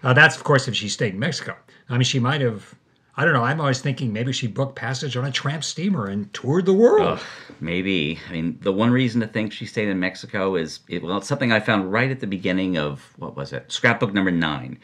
Uh, 0.03 0.13
that's 0.13 0.36
of 0.36 0.43
course 0.43 0.67
if 0.67 0.75
she 0.75 0.89
stayed 0.89 1.13
in 1.13 1.19
Mexico. 1.19 1.55
I 1.89 1.93
mean, 1.93 2.03
she 2.03 2.19
might 2.19 2.41
have. 2.41 2.75
I 3.17 3.26
don't 3.26 3.34
know. 3.34 3.43
I'm 3.43 3.60
always 3.60 3.82
thinking 3.82 4.13
maybe 4.13 4.32
she 4.32 4.47
booked 4.47 4.76
passage 4.76 5.17
on 5.17 5.26
a 5.26 5.32
tramp 5.32 5.63
steamer 5.63 6.08
and 6.08 6.34
toured 6.34 6.65
the 6.65 6.74
world. 6.74 7.19
Ugh, 7.19 7.21
maybe. 7.60 8.19
I 8.30 8.32
mean, 8.32 8.58
the 8.62 8.71
one 8.71 8.91
reason 8.91 9.19
to 9.21 9.28
think 9.28 9.52
she 9.52 9.65
stayed 9.65 9.89
in 9.89 10.00
Mexico 10.00 10.56
is 10.56 10.80
it, 10.88 11.04
well, 11.04 11.17
it's 11.17 11.28
something 11.28 11.52
I 11.52 11.60
found 11.60 11.91
right 11.91 12.10
at 12.10 12.21
the 12.21 12.28
beginning 12.28 12.78
of 12.78 13.13
what 13.17 13.36
was 13.36 13.52
it? 13.52 13.71
Scrapbook 13.71 14.13
number 14.13 14.32
nine. 14.32 14.80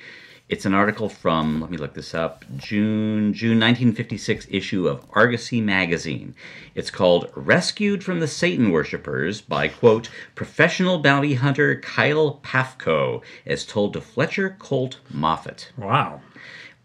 It's 0.50 0.66
an 0.66 0.74
article 0.74 1.10
from 1.10 1.60
let 1.60 1.70
me 1.70 1.76
look 1.78 1.94
this 1.94 2.14
up 2.16 2.46
June 2.56 3.34
June 3.34 3.60
1956 3.60 4.48
issue 4.50 4.88
of 4.88 5.06
Argosy 5.12 5.60
magazine. 5.60 6.36
It's 6.74 6.90
called 6.90 7.30
"Rescued 7.36 8.02
from 8.02 8.22
the 8.22 8.30
Satan 8.30 8.72
Worshippers" 8.72 9.42
by 9.42 9.68
quote 9.68 10.10
professional 10.36 11.00
bounty 11.00 11.34
hunter 11.34 11.82
Kyle 11.82 12.40
Pafko, 12.44 13.22
as 13.46 13.66
told 13.66 13.92
to 13.92 14.00
Fletcher 14.00 14.56
Colt 14.58 15.00
Moffat. 15.10 15.74
Wow. 15.76 16.22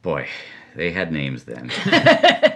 Boy, 0.03 0.27
they 0.75 0.93
had 0.93 1.13
names 1.13 1.45
then. 1.45 1.71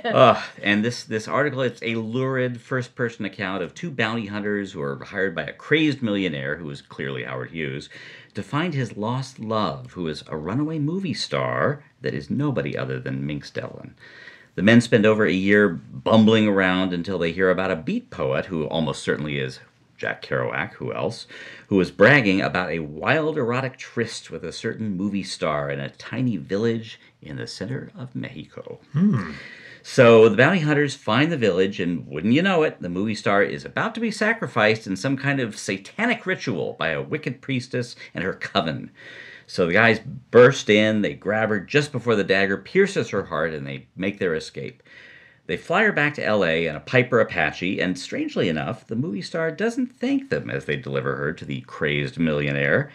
uh, 0.04 0.42
and 0.62 0.84
this 0.84 1.04
this 1.04 1.28
article 1.28 1.62
it's 1.62 1.82
a 1.82 1.96
lurid 1.96 2.60
first 2.60 2.94
person 2.94 3.24
account 3.24 3.62
of 3.62 3.74
two 3.74 3.90
bounty 3.90 4.26
hunters 4.26 4.72
who 4.72 4.80
are 4.80 5.04
hired 5.04 5.34
by 5.34 5.42
a 5.42 5.52
crazed 5.52 6.02
millionaire 6.02 6.56
who 6.56 6.70
is 6.70 6.82
clearly 6.82 7.24
Howard 7.24 7.50
Hughes 7.50 7.88
to 8.34 8.42
find 8.42 8.74
his 8.74 8.96
lost 8.96 9.38
love, 9.38 9.92
who 9.92 10.08
is 10.08 10.22
a 10.28 10.36
runaway 10.36 10.78
movie 10.78 11.14
star 11.14 11.82
that 12.02 12.14
is 12.14 12.30
nobody 12.30 12.76
other 12.76 13.00
than 13.00 13.26
Minx 13.26 13.50
Devlin. 13.50 13.94
The 14.56 14.62
men 14.62 14.80
spend 14.80 15.04
over 15.04 15.26
a 15.26 15.32
year 15.32 15.68
bumbling 15.68 16.48
around 16.48 16.92
until 16.92 17.18
they 17.18 17.32
hear 17.32 17.50
about 17.50 17.70
a 17.70 17.76
beat 17.76 18.10
poet 18.10 18.46
who 18.46 18.64
almost 18.64 19.02
certainly 19.02 19.38
is 19.38 19.60
Jack 19.96 20.22
Kerouac, 20.24 20.74
who 20.74 20.92
else, 20.92 21.26
who 21.68 21.76
was 21.76 21.90
bragging 21.90 22.40
about 22.40 22.70
a 22.70 22.80
wild 22.80 23.38
erotic 23.38 23.76
tryst 23.76 24.30
with 24.30 24.44
a 24.44 24.52
certain 24.52 24.96
movie 24.96 25.22
star 25.22 25.70
in 25.70 25.80
a 25.80 25.90
tiny 25.90 26.36
village 26.36 27.00
in 27.22 27.36
the 27.36 27.46
center 27.46 27.90
of 27.96 28.14
Mexico. 28.14 28.80
Hmm. 28.92 29.32
So 29.82 30.28
the 30.28 30.36
bounty 30.36 30.58
hunters 30.60 30.96
find 30.96 31.30
the 31.30 31.36
village, 31.36 31.78
and 31.78 32.08
wouldn't 32.08 32.34
you 32.34 32.42
know 32.42 32.64
it, 32.64 32.82
the 32.82 32.88
movie 32.88 33.14
star 33.14 33.42
is 33.42 33.64
about 33.64 33.94
to 33.94 34.00
be 34.00 34.10
sacrificed 34.10 34.86
in 34.86 34.96
some 34.96 35.16
kind 35.16 35.38
of 35.38 35.56
satanic 35.56 36.26
ritual 36.26 36.72
by 36.72 36.88
a 36.88 37.00
wicked 37.00 37.40
priestess 37.40 37.94
and 38.12 38.24
her 38.24 38.34
coven. 38.34 38.90
So 39.46 39.66
the 39.66 39.72
guys 39.72 40.00
burst 40.00 40.68
in, 40.68 41.02
they 41.02 41.14
grab 41.14 41.50
her 41.50 41.60
just 41.60 41.92
before 41.92 42.16
the 42.16 42.24
dagger 42.24 42.56
pierces 42.56 43.10
her 43.10 43.26
heart, 43.26 43.54
and 43.54 43.64
they 43.64 43.86
make 43.94 44.18
their 44.18 44.34
escape. 44.34 44.82
They 45.46 45.56
fly 45.56 45.84
her 45.84 45.92
back 45.92 46.14
to 46.14 46.28
LA 46.28 46.66
in 46.68 46.74
a 46.74 46.80
Piper 46.80 47.20
Apache, 47.20 47.80
and 47.80 47.98
strangely 47.98 48.48
enough, 48.48 48.86
the 48.86 48.96
movie 48.96 49.22
star 49.22 49.50
doesn't 49.50 49.98
thank 49.98 50.28
them 50.28 50.50
as 50.50 50.64
they 50.64 50.76
deliver 50.76 51.16
her 51.16 51.32
to 51.32 51.44
the 51.44 51.60
crazed 51.62 52.18
millionaire. 52.18 52.90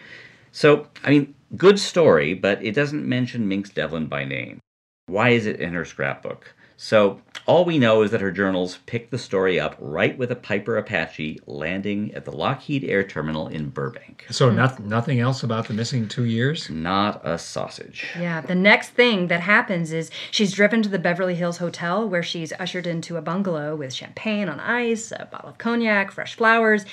So, 0.50 0.88
I 1.02 1.10
mean, 1.10 1.34
good 1.56 1.78
story, 1.78 2.34
but 2.34 2.62
it 2.62 2.74
doesn't 2.74 3.08
mention 3.08 3.48
Minx 3.48 3.70
Devlin 3.70 4.06
by 4.06 4.24
name. 4.24 4.60
Why 5.06 5.30
is 5.30 5.46
it 5.46 5.60
in 5.60 5.72
her 5.72 5.84
scrapbook? 5.84 6.54
So, 6.84 7.20
All 7.46 7.64
we 7.64 7.78
know 7.78 8.02
is 8.02 8.10
that 8.10 8.20
her 8.20 8.32
journals 8.32 8.78
pick 8.86 9.10
the 9.10 9.18
story 9.18 9.58
up 9.58 9.76
right 9.78 10.18
with 10.18 10.32
a 10.32 10.36
Piper 10.36 10.76
Apache 10.76 11.40
landing 11.46 12.12
at 12.12 12.24
the 12.24 12.32
Lockheed 12.32 12.82
Air 12.82 13.04
Terminal 13.04 13.46
in 13.46 13.68
Burbank. 13.68 14.26
So 14.30 14.50
hmm. 14.50 14.56
noth- 14.56 14.80
nothing 14.80 15.20
else 15.20 15.44
about 15.44 15.68
the 15.68 15.74
missing 15.74 16.08
two 16.08 16.24
years? 16.24 16.68
Not 16.70 17.20
a 17.24 17.38
sausage. 17.38 18.08
Yeah, 18.18 18.40
the 18.40 18.56
next 18.56 18.90
thing 18.90 19.28
that 19.28 19.42
happens 19.42 19.92
is 19.92 20.10
she's 20.32 20.52
driven 20.52 20.82
to 20.82 20.88
the 20.88 20.98
Beverly 20.98 21.36
Hills 21.36 21.58
Hotel 21.58 22.08
where 22.08 22.22
she's 22.22 22.52
ushered 22.58 22.88
into 22.88 23.16
a 23.16 23.22
bungalow 23.22 23.76
with 23.76 23.94
champagne 23.94 24.48
on 24.48 24.58
ice, 24.58 25.12
a 25.12 25.28
bottle 25.30 25.50
of 25.50 25.58
cognac, 25.58 26.10
fresh 26.10 26.34
flowers, 26.34 26.84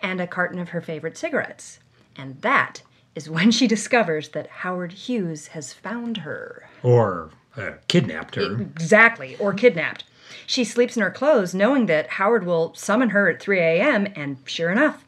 and 0.00 0.20
a 0.20 0.26
carton 0.28 0.60
of 0.60 0.68
her 0.68 0.80
favorite 0.80 1.18
cigarettes. 1.18 1.80
And 2.16 2.40
that 2.42 2.82
is 3.14 3.28
when 3.28 3.50
she 3.50 3.66
discovers 3.66 4.30
that 4.30 4.48
Howard 4.48 4.92
Hughes 4.92 5.48
has 5.48 5.72
found 5.72 6.18
her. 6.18 6.68
Or 6.82 7.30
uh, 7.56 7.72
kidnapped 7.88 8.34
her? 8.36 8.60
Exactly, 8.60 9.36
or 9.36 9.52
kidnapped. 9.52 10.04
She 10.46 10.64
sleeps 10.64 10.96
in 10.96 11.02
her 11.02 11.10
clothes 11.10 11.54
knowing 11.54 11.86
that 11.86 12.10
Howard 12.10 12.46
will 12.46 12.74
summon 12.74 13.10
her 13.10 13.28
at 13.28 13.40
3 13.40 13.58
a.m., 13.58 14.08
and 14.16 14.38
sure 14.46 14.70
enough, 14.70 15.04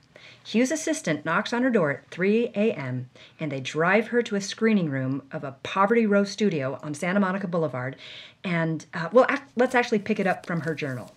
Hughes' 0.46 0.70
assistant 0.70 1.24
knocks 1.24 1.54
on 1.54 1.62
her 1.62 1.70
door 1.70 1.90
at 1.90 2.10
3 2.10 2.50
a.m., 2.54 3.08
and 3.40 3.50
they 3.50 3.60
drive 3.60 4.08
her 4.08 4.22
to 4.22 4.36
a 4.36 4.40
screening 4.40 4.90
room 4.90 5.22
of 5.32 5.42
a 5.42 5.56
Poverty 5.62 6.04
Row 6.04 6.24
studio 6.24 6.78
on 6.82 6.92
Santa 6.92 7.20
Monica 7.20 7.48
Boulevard. 7.48 7.96
And, 8.44 8.84
uh, 8.92 9.08
well, 9.10 9.26
ac- 9.30 9.42
let's 9.56 9.74
actually 9.74 10.00
pick 10.00 10.20
it 10.20 10.26
up 10.26 10.44
from 10.44 10.60
her 10.62 10.74
journal. 10.74 11.12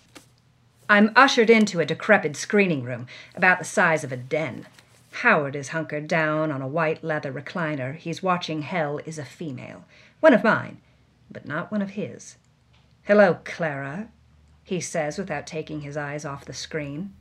I'm 0.90 1.12
ushered 1.18 1.50
into 1.50 1.82
a 1.82 1.86
decrepit 1.86 2.38
screening 2.38 2.84
room, 2.84 3.08
about 3.36 3.60
the 3.60 3.66
size 3.66 4.06
of 4.06 4.14
a 4.14 4.18
den. 4.18 4.66
Howard 5.22 5.56
is 5.56 5.70
hunkered 5.70 6.08
down 6.08 6.52
on 6.52 6.62
a 6.62 6.68
white 6.68 7.04
leather 7.04 7.34
recliner. 7.34 7.96
He's 7.96 8.22
watching 8.22 8.62
Hell 8.62 9.00
is 9.04 9.18
a 9.18 9.26
Female. 9.26 9.84
One 10.20 10.32
of 10.32 10.44
mine, 10.44 10.80
but 11.32 11.48
not 11.48 11.72
one 11.72 11.82
of 11.82 11.90
his. 11.92 12.36
Hello, 13.02 13.40
Clara, 13.44 14.10
he 14.64 14.80
says 14.80 15.18
without 15.18 15.48
taking 15.48 15.82
his 15.82 15.98
eyes 15.98 16.24
off 16.24 16.46
the 16.46 16.54
screen. 16.54 17.16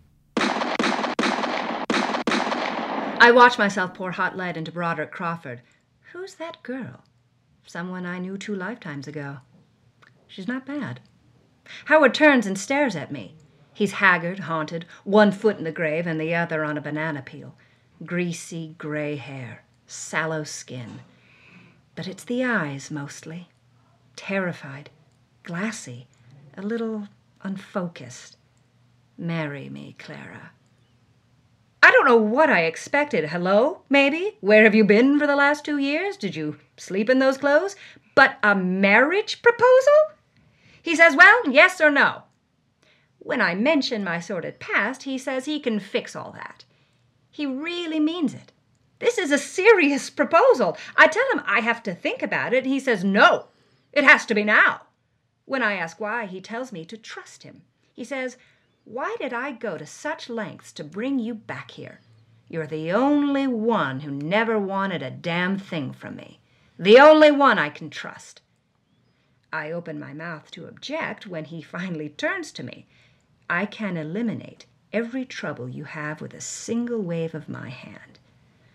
I 3.18 3.32
watch 3.34 3.56
myself 3.56 3.94
pour 3.94 4.10
hot 4.12 4.36
lead 4.36 4.58
into 4.58 4.70
Broderick 4.70 5.10
Crawford. 5.10 5.62
Who's 6.12 6.34
that 6.34 6.62
girl? 6.62 7.02
Someone 7.64 8.04
I 8.04 8.18
knew 8.18 8.36
two 8.36 8.54
lifetimes 8.54 9.08
ago. 9.08 9.38
She's 10.26 10.46
not 10.46 10.66
bad. 10.66 11.00
Howard 11.86 12.12
turns 12.12 12.44
and 12.44 12.58
stares 12.58 12.94
at 12.94 13.10
me. 13.10 13.36
He's 13.72 13.92
haggard, 13.92 14.40
haunted, 14.40 14.84
one 15.04 15.32
foot 15.32 15.56
in 15.56 15.64
the 15.64 15.72
grave 15.72 16.06
and 16.06 16.20
the 16.20 16.34
other 16.34 16.62
on 16.62 16.76
a 16.76 16.82
banana 16.82 17.22
peel. 17.22 17.56
Greasy 18.04 18.74
gray 18.76 19.16
hair, 19.16 19.64
sallow 19.86 20.44
skin. 20.44 21.00
But 21.94 22.06
it's 22.06 22.24
the 22.24 22.44
eyes 22.44 22.90
mostly. 22.90 23.48
Terrified, 24.16 24.90
glassy, 25.44 26.06
a 26.58 26.62
little 26.62 27.08
unfocused. 27.42 28.36
Marry 29.16 29.70
me, 29.70 29.96
Clara. 29.98 30.50
I 31.82 31.90
don't 31.90 32.04
know 32.04 32.18
what 32.18 32.50
I 32.50 32.64
expected. 32.64 33.30
Hello, 33.30 33.80
maybe? 33.88 34.36
Where 34.42 34.64
have 34.64 34.74
you 34.74 34.84
been 34.84 35.18
for 35.18 35.26
the 35.26 35.36
last 35.36 35.64
two 35.64 35.78
years? 35.78 36.18
Did 36.18 36.36
you 36.36 36.58
sleep 36.76 37.08
in 37.08 37.18
those 37.18 37.38
clothes? 37.38 37.76
But 38.14 38.36
a 38.42 38.54
marriage 38.54 39.40
proposal? 39.40 40.18
He 40.82 40.94
says, 40.94 41.16
well, 41.16 41.48
yes 41.48 41.80
or 41.80 41.90
no. 41.90 42.24
When 43.20 43.40
I 43.40 43.54
mention 43.54 44.04
my 44.04 44.20
sordid 44.20 44.60
past, 44.60 45.04
he 45.04 45.16
says 45.16 45.46
he 45.46 45.60
can 45.60 45.80
fix 45.80 46.14
all 46.14 46.32
that. 46.32 46.65
He 47.36 47.44
really 47.44 48.00
means 48.00 48.32
it. 48.32 48.50
This 48.98 49.18
is 49.18 49.30
a 49.30 49.36
serious 49.36 50.08
proposal. 50.08 50.74
I 50.96 51.06
tell 51.06 51.30
him 51.32 51.42
I 51.44 51.60
have 51.60 51.82
to 51.82 51.94
think 51.94 52.22
about 52.22 52.54
it. 52.54 52.64
He 52.64 52.80
says, 52.80 53.04
no, 53.04 53.48
it 53.92 54.04
has 54.04 54.24
to 54.24 54.34
be 54.34 54.42
now. 54.42 54.86
When 55.44 55.62
I 55.62 55.74
ask 55.74 56.00
why, 56.00 56.24
he 56.24 56.40
tells 56.40 56.72
me 56.72 56.86
to 56.86 56.96
trust 56.96 57.42
him. 57.42 57.60
He 57.92 58.04
says, 58.04 58.38
why 58.86 59.16
did 59.20 59.34
I 59.34 59.52
go 59.52 59.76
to 59.76 59.84
such 59.84 60.30
lengths 60.30 60.72
to 60.72 60.82
bring 60.82 61.18
you 61.18 61.34
back 61.34 61.72
here? 61.72 62.00
You're 62.48 62.66
the 62.66 62.90
only 62.90 63.46
one 63.46 64.00
who 64.00 64.12
never 64.12 64.58
wanted 64.58 65.02
a 65.02 65.10
damn 65.10 65.58
thing 65.58 65.92
from 65.92 66.16
me. 66.16 66.40
The 66.78 66.98
only 66.98 67.30
one 67.30 67.58
I 67.58 67.68
can 67.68 67.90
trust. 67.90 68.40
I 69.52 69.72
open 69.72 70.00
my 70.00 70.14
mouth 70.14 70.50
to 70.52 70.68
object 70.68 71.26
when 71.26 71.44
he 71.44 71.60
finally 71.76 72.08
turns 72.08 72.50
to 72.52 72.62
me. 72.62 72.86
I 73.50 73.66
can 73.66 73.98
eliminate 73.98 74.64
every 74.92 75.24
trouble 75.24 75.68
you 75.68 75.84
have 75.84 76.20
with 76.20 76.34
a 76.34 76.40
single 76.40 77.00
wave 77.00 77.34
of 77.34 77.48
my 77.48 77.68
hand. 77.68 78.18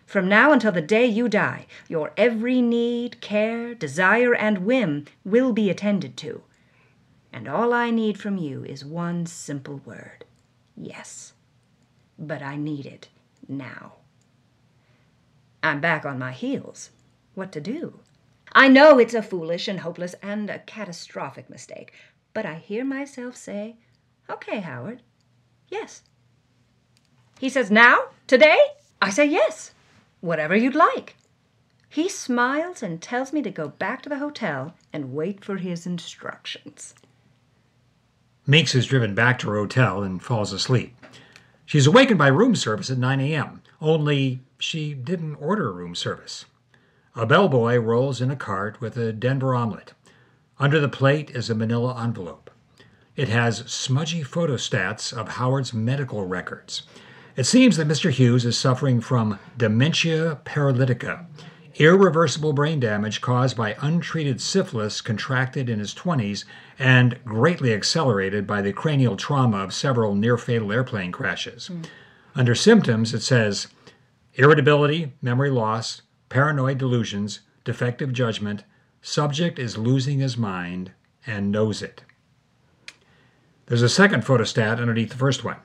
From 0.06 0.28
now 0.28 0.52
until 0.52 0.72
the 0.72 0.82
day 0.82 1.06
you 1.06 1.30
die, 1.30 1.68
your 1.88 2.12
every 2.18 2.62
need, 2.62 3.22
care, 3.22 3.74
desire, 3.74 4.36
and 4.36 4.66
whim 4.66 5.06
will 5.24 5.54
be 5.54 5.70
attended 5.70 6.18
to. 6.18 6.44
And 7.32 7.48
all 7.48 7.74
I 7.74 7.92
need 7.92 8.20
from 8.20 8.38
you 8.38 8.64
is 8.66 8.84
one 8.84 9.26
simple 9.26 9.78
word 9.86 10.26
yes. 10.76 11.34
But 12.18 12.42
I 12.42 12.56
need 12.58 12.86
it 12.86 13.10
now. 13.48 13.94
I'm 15.64 15.80
back 15.80 16.06
on 16.06 16.20
my 16.20 16.32
heels. 16.32 16.90
What 17.36 17.52
to 17.54 17.62
do? 17.62 18.00
I 18.52 18.68
know 18.68 19.00
it's 19.00 19.14
a 19.14 19.22
foolish 19.22 19.68
and 19.68 19.80
hopeless 19.80 20.16
and 20.22 20.50
a 20.50 20.60
catastrophic 20.60 21.50
mistake, 21.50 21.94
but 22.34 22.46
I 22.46 22.56
hear 22.56 22.84
myself 22.84 23.36
say, 23.36 23.78
Okay, 24.30 24.60
Howard. 24.60 25.02
Yes. 25.72 26.04
He 27.40 27.50
says, 27.50 27.72
Now? 27.72 28.04
Today? 28.28 28.60
I 29.02 29.10
say, 29.10 29.26
Yes. 29.26 29.72
Whatever 30.20 30.56
you'd 30.56 30.76
like. 30.76 31.16
He 31.90 32.08
smiles 32.08 32.84
and 32.84 33.02
tells 33.02 33.34
me 33.34 33.42
to 33.42 33.50
go 33.50 33.70
back 33.70 34.02
to 34.04 34.10
the 34.10 34.20
hotel 34.20 34.76
and 34.94 35.14
wait 35.14 35.44
for 35.44 35.58
his 35.58 35.88
instructions. 35.88 36.94
Minx 38.46 38.76
is 38.76 38.86
driven 38.86 39.16
back 39.16 39.40
to 39.40 39.50
her 39.50 39.58
hotel 39.58 40.04
and 40.04 40.22
falls 40.22 40.54
asleep. 40.54 40.96
She's 41.66 41.88
awakened 41.88 42.20
by 42.20 42.28
room 42.28 42.56
service 42.56 42.92
at 42.92 42.98
9 42.98 43.20
a.m., 43.22 43.62
only 43.82 44.42
she 44.60 44.94
didn't 44.94 45.36
order 45.36 45.72
room 45.72 45.96
service. 45.96 46.46
A 47.16 47.26
bellboy 47.26 47.78
rolls 47.78 48.22
in 48.22 48.30
a 48.30 48.36
cart 48.36 48.80
with 48.80 48.96
a 48.96 49.12
Denver 49.12 49.56
omelet. 49.56 49.94
Under 50.60 50.80
the 50.80 50.88
plate 50.88 51.32
is 51.32 51.50
a 51.50 51.56
manila 51.56 52.02
envelope. 52.02 52.51
It 53.16 53.28
has 53.28 53.70
smudgy 53.70 54.24
photostats 54.24 55.12
of 55.12 55.30
Howard's 55.30 55.74
medical 55.74 56.26
records. 56.26 56.84
It 57.36 57.46
seems 57.46 57.76
that 57.78 57.88
Mr. 57.88 58.10
Hughes 58.10 58.46
is 58.46 58.58
suffering 58.58 59.02
from 59.02 59.38
dementia 59.58 60.40
paralytica, 60.46 61.26
irreversible 61.76 62.54
brain 62.54 62.80
damage 62.80 63.20
caused 63.20 63.58
by 63.58 63.76
untreated 63.82 64.40
syphilis 64.40 65.02
contracted 65.02 65.70
in 65.70 65.80
his 65.80 65.94
20s 65.94 66.46
and 66.80 67.20
greatly 67.26 67.74
accelerated 67.74 68.48
by 68.48 68.62
the 68.62 68.74
cranial 68.74 69.18
trauma 69.18 69.58
of 69.58 69.74
several 69.74 70.16
near 70.16 70.38
fatal 70.38 70.72
airplane 70.72 71.12
crashes. 71.12 71.70
Under 72.34 72.56
symptoms, 72.56 73.14
it 73.14 73.22
says 73.22 73.68
irritability, 74.36 75.14
memory 75.22 75.50
loss, 75.50 76.02
paranoid 76.30 76.78
delusions, 76.78 77.42
defective 77.66 78.14
judgment, 78.14 78.64
subject 79.02 79.60
is 79.60 79.78
losing 79.78 80.20
his 80.20 80.38
mind 80.38 80.92
and 81.28 81.52
knows 81.52 81.82
it. 81.82 82.04
There's 83.72 83.82
a 83.82 83.88
second 83.88 84.26
photostat 84.26 84.82
underneath 84.82 85.12
the 85.12 85.16
first 85.16 85.46
one. 85.46 85.56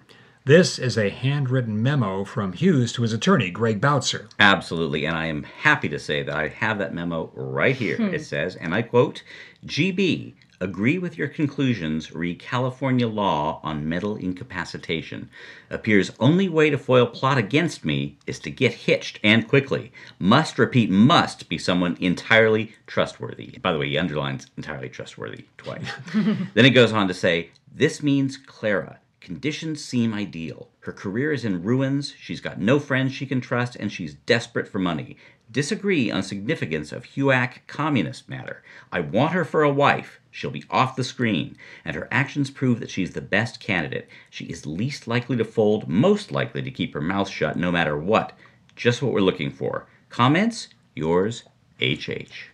This 0.44 0.78
is 0.78 0.96
a 0.96 1.10
handwritten 1.10 1.82
memo 1.82 2.24
from 2.24 2.52
Hughes 2.52 2.92
to 2.92 3.02
his 3.02 3.12
attorney, 3.12 3.50
Greg 3.50 3.80
Bautzer. 3.80 4.30
Absolutely, 4.38 5.06
and 5.06 5.16
I 5.16 5.26
am 5.26 5.42
happy 5.42 5.88
to 5.88 5.98
say 5.98 6.22
that 6.22 6.36
I 6.36 6.46
have 6.46 6.78
that 6.78 6.94
memo 6.94 7.32
right 7.34 7.74
here. 7.74 7.96
Hmm. 7.96 8.14
It 8.14 8.24
says, 8.24 8.54
and 8.54 8.72
I 8.72 8.82
quote, 8.82 9.24
GB, 9.66 10.34
agree 10.60 10.98
with 10.98 11.18
your 11.18 11.26
conclusions 11.26 12.14
re 12.14 12.36
California 12.36 13.08
law 13.08 13.60
on 13.64 13.88
mental 13.88 14.14
incapacitation. 14.14 15.28
Appears 15.68 16.12
only 16.20 16.48
way 16.48 16.70
to 16.70 16.78
foil 16.78 17.08
plot 17.08 17.38
against 17.38 17.84
me 17.84 18.18
is 18.24 18.38
to 18.38 18.52
get 18.52 18.72
hitched 18.72 19.18
and 19.24 19.48
quickly. 19.48 19.90
Must, 20.20 20.60
repeat, 20.60 20.90
must 20.90 21.48
be 21.48 21.58
someone 21.58 21.96
entirely 21.98 22.72
trustworthy. 22.86 23.58
By 23.58 23.72
the 23.72 23.78
way, 23.80 23.88
he 23.88 23.98
underlines 23.98 24.46
entirely 24.56 24.90
trustworthy 24.90 25.46
twice. 25.58 25.90
then 26.14 26.64
it 26.64 26.70
goes 26.70 26.92
on 26.92 27.08
to 27.08 27.14
say, 27.14 27.50
this 27.76 28.02
means 28.02 28.38
Clara. 28.38 29.00
Conditions 29.20 29.84
seem 29.84 30.14
ideal. 30.14 30.70
Her 30.80 30.92
career 30.92 31.30
is 31.30 31.44
in 31.44 31.62
ruins, 31.62 32.14
she's 32.18 32.40
got 32.40 32.58
no 32.58 32.80
friends 32.80 33.12
she 33.12 33.26
can 33.26 33.42
trust, 33.42 33.76
and 33.76 33.92
she's 33.92 34.14
desperate 34.14 34.66
for 34.66 34.78
money. 34.78 35.18
Disagree 35.50 36.10
on 36.10 36.22
significance 36.22 36.90
of 36.90 37.04
HUAC 37.04 37.66
communist 37.66 38.30
matter. 38.30 38.62
I 38.90 39.00
want 39.00 39.32
her 39.32 39.44
for 39.44 39.62
a 39.62 39.70
wife. 39.70 40.20
She'll 40.30 40.50
be 40.50 40.64
off 40.70 40.96
the 40.96 41.04
screen, 41.04 41.58
and 41.84 41.94
her 41.94 42.08
actions 42.10 42.50
prove 42.50 42.80
that 42.80 42.88
she's 42.88 43.12
the 43.12 43.20
best 43.20 43.60
candidate. 43.60 44.08
She 44.30 44.46
is 44.46 44.64
least 44.64 45.06
likely 45.06 45.36
to 45.36 45.44
fold, 45.44 45.86
most 45.86 46.32
likely 46.32 46.62
to 46.62 46.70
keep 46.70 46.94
her 46.94 47.02
mouth 47.02 47.28
shut 47.28 47.58
no 47.58 47.70
matter 47.70 47.98
what. 47.98 48.32
Just 48.74 49.02
what 49.02 49.12
we're 49.12 49.20
looking 49.20 49.50
for. 49.50 49.86
Comments? 50.08 50.68
Yours, 50.94 51.42
H.H. 51.78 52.52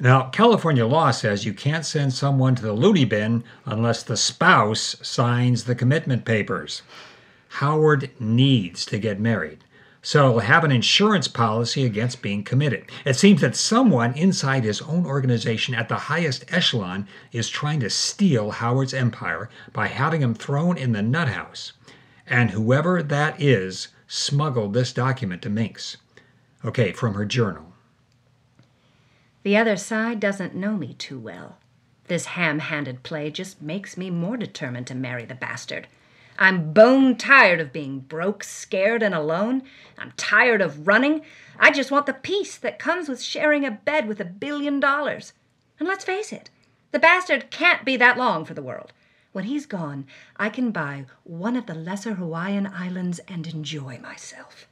Now, 0.00 0.28
California 0.30 0.86
law 0.86 1.12
says 1.12 1.44
you 1.44 1.54
can't 1.54 1.86
send 1.86 2.12
someone 2.12 2.56
to 2.56 2.62
the 2.62 2.72
loony 2.72 3.04
bin 3.04 3.44
unless 3.64 4.02
the 4.02 4.16
spouse 4.16 4.96
signs 5.02 5.64
the 5.64 5.74
commitment 5.76 6.24
papers. 6.24 6.82
Howard 7.48 8.10
needs 8.18 8.84
to 8.86 8.98
get 8.98 9.20
married. 9.20 9.62
so 10.02 10.32
he'll 10.32 10.40
have 10.40 10.64
an 10.64 10.70
insurance 10.70 11.28
policy 11.28 11.84
against 11.86 12.20
being 12.20 12.44
committed. 12.44 12.84
It 13.06 13.16
seems 13.16 13.40
that 13.40 13.56
someone 13.56 14.12
inside 14.14 14.62
his 14.64 14.82
own 14.82 15.06
organization 15.06 15.74
at 15.74 15.88
the 15.88 15.96
highest 15.96 16.44
echelon 16.52 17.08
is 17.32 17.48
trying 17.48 17.80
to 17.80 17.88
steal 17.88 18.50
Howard's 18.50 18.92
empire 18.92 19.48
by 19.72 19.86
having 19.86 20.20
him 20.20 20.34
thrown 20.34 20.76
in 20.76 20.92
the 20.92 21.02
nut 21.02 21.28
house. 21.28 21.72
And 22.26 22.50
whoever 22.50 23.02
that 23.02 23.40
is 23.40 23.88
smuggled 24.06 24.74
this 24.74 24.92
document 24.92 25.40
to 25.42 25.50
Minx. 25.50 25.96
Okay, 26.64 26.92
from 26.92 27.14
her 27.14 27.24
journal. 27.24 27.73
The 29.44 29.58
other 29.58 29.76
side 29.76 30.20
doesn't 30.20 30.54
know 30.54 30.74
me 30.74 30.94
too 30.94 31.18
well. 31.18 31.58
This 32.08 32.24
ham 32.24 32.60
handed 32.60 33.02
play 33.02 33.30
just 33.30 33.60
makes 33.60 33.96
me 33.96 34.10
more 34.10 34.38
determined 34.38 34.86
to 34.86 34.94
marry 34.94 35.26
the 35.26 35.34
bastard. 35.34 35.86
I'm 36.38 36.72
bone 36.72 37.16
tired 37.16 37.60
of 37.60 37.72
being 37.72 38.00
broke, 38.00 38.42
scared, 38.42 39.02
and 39.02 39.14
alone. 39.14 39.62
I'm 39.98 40.12
tired 40.16 40.62
of 40.62 40.86
running. 40.86 41.20
I 41.58 41.70
just 41.70 41.90
want 41.90 42.06
the 42.06 42.14
peace 42.14 42.56
that 42.56 42.78
comes 42.78 43.06
with 43.06 43.22
sharing 43.22 43.66
a 43.66 43.70
bed 43.70 44.08
with 44.08 44.18
a 44.18 44.24
billion 44.24 44.80
dollars. 44.80 45.34
And 45.78 45.86
let's 45.86 46.06
face 46.06 46.32
it, 46.32 46.48
the 46.92 46.98
bastard 46.98 47.50
can't 47.50 47.84
be 47.84 47.98
that 47.98 48.16
long 48.16 48.46
for 48.46 48.54
the 48.54 48.62
world. 48.62 48.94
When 49.32 49.44
he's 49.44 49.66
gone, 49.66 50.06
I 50.38 50.48
can 50.48 50.70
buy 50.70 51.04
one 51.22 51.54
of 51.54 51.66
the 51.66 51.74
lesser 51.74 52.14
Hawaiian 52.14 52.66
islands 52.66 53.20
and 53.28 53.46
enjoy 53.46 53.98
myself. 53.98 54.66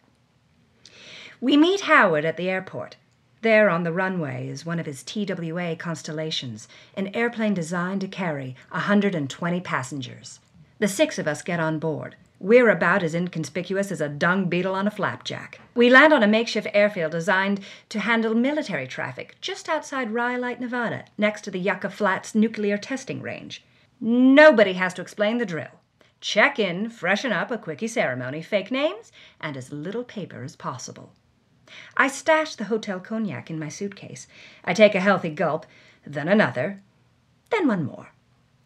We 1.43 1.59
meet 1.59 1.83
Howard 1.83 2.25
at 2.25 2.39
the 2.39 2.49
airport. 2.49 2.97
There 3.43 3.71
on 3.71 3.83
the 3.83 3.93
runway 3.93 4.47
is 4.47 4.65
one 4.65 4.79
of 4.79 4.87
his 4.87 5.03
TWA 5.03 5.75
Constellations, 5.75 6.69
an 6.97 7.09
airplane 7.09 7.55
designed 7.55 8.01
to 8.03 8.07
carry 8.07 8.55
120 8.71 9.61
passengers. 9.63 10.39
The 10.79 10.87
six 10.87 11.19
of 11.19 11.27
us 11.27 11.43
get 11.43 11.59
on 11.59 11.81
board. 11.81 12.15
We're 12.39 12.71
about 12.71 13.03
as 13.03 13.17
inconspicuous 13.17 13.91
as 13.91 14.01
a 14.01 14.09
dung 14.09 14.45
beetle 14.45 14.77
on 14.77 14.87
a 14.87 14.93
flapjack. 14.93 15.59
We 15.75 15.91
land 15.91 16.13
on 16.13 16.23
a 16.23 16.29
makeshift 16.29 16.69
airfield 16.73 17.11
designed 17.11 17.59
to 17.89 17.99
handle 17.99 18.37
military 18.37 18.87
traffic 18.87 19.35
just 19.41 19.69
outside 19.69 20.15
Rhyolite, 20.15 20.61
Nevada, 20.61 21.07
next 21.19 21.43
to 21.43 21.51
the 21.51 21.59
Yucca 21.59 21.91
Flats 21.91 22.37
nuclear 22.37 22.79
testing 22.79 23.21
range. 23.21 23.65
Nobody 24.01 24.75
has 24.75 24.95
to 24.95 25.03
explain 25.03 25.39
the 25.39 25.47
drill. 25.47 25.81
Check 26.21 26.61
in, 26.61 26.91
freshen 26.91 27.33
up, 27.33 27.51
a 27.51 27.59
quickie 27.59 27.89
ceremony, 27.89 28.41
fake 28.41 28.71
names, 28.71 29.11
and 29.41 29.57
as 29.57 29.73
little 29.73 30.05
paper 30.05 30.45
as 30.45 30.55
possible. 30.55 31.13
I 31.97 32.09
stash 32.09 32.55
the 32.55 32.65
hotel 32.65 33.01
cognac 33.01 33.51
in 33.51 33.59
my 33.59 33.69
suitcase. 33.69 34.27
I 34.65 34.75
take 34.75 34.95
a 34.95 35.01
healthy 35.01 35.31
gulp, 35.31 35.67
then 36.07 36.29
another, 36.29 36.81
then 37.51 37.69
one 37.69 37.85
more. 37.85 38.13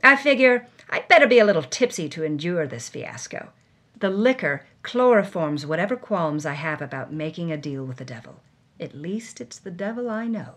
I 0.02 0.16
figure 0.16 0.66
I'd 0.88 1.08
better 1.08 1.26
be 1.26 1.38
a 1.38 1.44
little 1.44 1.62
tipsy 1.62 2.08
to 2.10 2.24
endure 2.24 2.66
this 2.66 2.88
fiasco. 2.88 3.50
The 3.98 4.10
liquor 4.10 4.66
chloroforms 4.82 5.64
whatever 5.64 5.96
qualms 5.96 6.46
I 6.46 6.52
have 6.52 6.80
about 6.82 7.12
making 7.12 7.50
a 7.50 7.56
deal 7.56 7.84
with 7.84 7.96
the 7.96 8.04
devil. 8.04 8.40
At 8.78 8.94
least 8.94 9.40
it's 9.40 9.58
the 9.58 9.70
devil 9.70 10.10
I 10.10 10.26
know. 10.26 10.56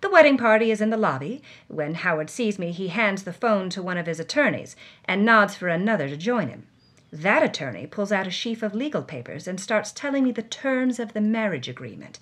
The 0.00 0.10
wedding 0.10 0.36
party 0.36 0.70
is 0.70 0.80
in 0.80 0.90
the 0.90 0.96
lobby. 0.96 1.42
When 1.66 1.94
Howard 1.94 2.30
sees 2.30 2.58
me, 2.58 2.72
he 2.72 2.88
hands 2.88 3.24
the 3.24 3.32
phone 3.32 3.70
to 3.70 3.82
one 3.82 3.98
of 3.98 4.06
his 4.06 4.20
attorneys 4.20 4.76
and 5.06 5.24
nods 5.24 5.56
for 5.56 5.68
another 5.68 6.08
to 6.08 6.16
join 6.16 6.48
him. 6.48 6.66
That 7.14 7.44
attorney 7.44 7.86
pulls 7.86 8.10
out 8.10 8.26
a 8.26 8.30
sheaf 8.30 8.60
of 8.60 8.74
legal 8.74 9.02
papers 9.02 9.46
and 9.46 9.60
starts 9.60 9.92
telling 9.92 10.24
me 10.24 10.32
the 10.32 10.42
terms 10.42 10.98
of 10.98 11.12
the 11.12 11.20
marriage 11.20 11.68
agreement. 11.68 12.18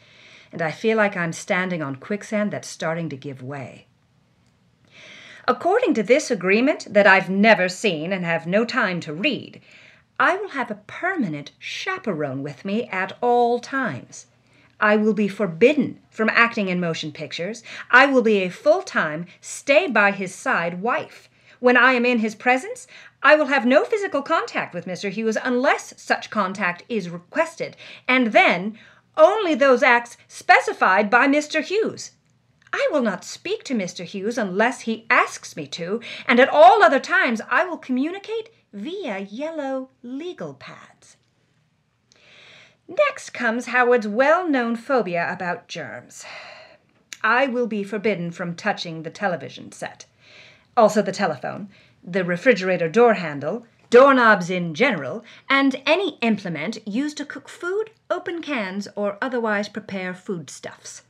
And 0.52 0.60
I 0.60 0.70
feel 0.70 0.98
like 0.98 1.16
I'm 1.16 1.32
standing 1.32 1.80
on 1.80 1.96
quicksand 1.96 2.50
that's 2.50 2.68
starting 2.68 3.08
to 3.08 3.16
give 3.16 3.42
way. 3.42 3.86
According 5.48 5.94
to 5.94 6.02
this 6.02 6.30
agreement 6.30 6.92
that 6.92 7.06
I've 7.06 7.30
never 7.30 7.70
seen 7.70 8.12
and 8.12 8.26
have 8.26 8.46
no 8.46 8.66
time 8.66 9.00
to 9.00 9.14
read, 9.14 9.62
I 10.20 10.36
will 10.36 10.50
have 10.50 10.70
a 10.70 10.82
permanent 10.86 11.52
chaperone 11.58 12.42
with 12.42 12.62
me 12.62 12.86
at 12.88 13.16
all 13.22 13.60
times. 13.60 14.26
I 14.78 14.96
will 14.96 15.14
be 15.14 15.26
forbidden 15.26 16.00
from 16.10 16.28
acting 16.28 16.68
in 16.68 16.80
motion 16.80 17.12
pictures. 17.12 17.62
I 17.90 18.04
will 18.04 18.20
be 18.20 18.42
a 18.42 18.50
full 18.50 18.82
time, 18.82 19.24
stay 19.40 19.86
by 19.86 20.10
his 20.10 20.34
side 20.34 20.82
wife. 20.82 21.30
When 21.60 21.76
I 21.76 21.92
am 21.92 22.04
in 22.04 22.18
his 22.18 22.34
presence, 22.34 22.88
I 23.22 23.36
will 23.36 23.46
have 23.46 23.64
no 23.64 23.84
physical 23.84 24.22
contact 24.22 24.74
with 24.74 24.86
Mr. 24.86 25.10
Hughes 25.10 25.38
unless 25.42 25.94
such 25.96 26.30
contact 26.30 26.82
is 26.88 27.08
requested, 27.08 27.76
and 28.08 28.28
then 28.28 28.78
only 29.16 29.54
those 29.54 29.82
acts 29.82 30.16
specified 30.26 31.08
by 31.08 31.28
Mr. 31.28 31.62
Hughes. 31.62 32.12
I 32.72 32.88
will 32.90 33.02
not 33.02 33.24
speak 33.24 33.64
to 33.64 33.74
Mr. 33.74 34.04
Hughes 34.04 34.38
unless 34.38 34.82
he 34.82 35.06
asks 35.10 35.56
me 35.56 35.66
to, 35.68 36.00
and 36.26 36.40
at 36.40 36.48
all 36.48 36.82
other 36.82 36.98
times 36.98 37.40
I 37.50 37.64
will 37.64 37.76
communicate 37.76 38.48
via 38.72 39.18
yellow 39.20 39.90
legal 40.02 40.54
pads. 40.54 41.16
Next 42.88 43.30
comes 43.30 43.66
Howard's 43.66 44.08
well 44.08 44.48
known 44.48 44.76
phobia 44.76 45.30
about 45.30 45.68
germs. 45.68 46.24
I 47.22 47.46
will 47.46 47.66
be 47.66 47.84
forbidden 47.84 48.32
from 48.32 48.56
touching 48.56 49.02
the 49.02 49.10
television 49.10 49.70
set, 49.70 50.06
also 50.76 51.02
the 51.02 51.12
telephone, 51.12 51.68
the 52.02 52.24
refrigerator 52.24 52.88
door 52.88 53.14
handle, 53.14 53.66
doorknobs 53.90 54.50
in 54.50 54.74
general, 54.74 55.24
and 55.48 55.80
any 55.86 56.18
implement 56.22 56.86
used 56.86 57.16
to 57.18 57.24
cook 57.24 57.48
food, 57.48 57.90
open 58.10 58.40
cans, 58.40 58.88
or 58.96 59.18
otherwise 59.20 59.68
prepare 59.68 60.14
foodstuffs. 60.14 61.02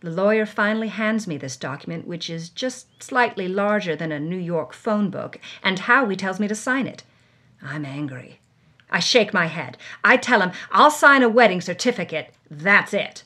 The 0.00 0.10
lawyer 0.10 0.44
finally 0.44 0.88
hands 0.88 1.26
me 1.26 1.38
this 1.38 1.56
document, 1.56 2.06
which 2.06 2.28
is 2.28 2.50
just 2.50 3.02
slightly 3.02 3.48
larger 3.48 3.96
than 3.96 4.12
a 4.12 4.20
New 4.20 4.36
York 4.36 4.74
phone 4.74 5.08
book, 5.08 5.40
and 5.62 5.78
Howie 5.78 6.16
tells 6.16 6.38
me 6.38 6.46
to 6.46 6.54
sign 6.54 6.86
it. 6.86 7.04
I'm 7.62 7.86
angry. 7.86 8.40
I 8.90 9.00
shake 9.00 9.32
my 9.32 9.46
head. 9.46 9.78
I 10.04 10.18
tell 10.18 10.42
him 10.42 10.52
I'll 10.70 10.90
sign 10.90 11.22
a 11.22 11.28
wedding 11.28 11.62
certificate. 11.62 12.34
That's 12.50 12.92
it. 12.92 13.24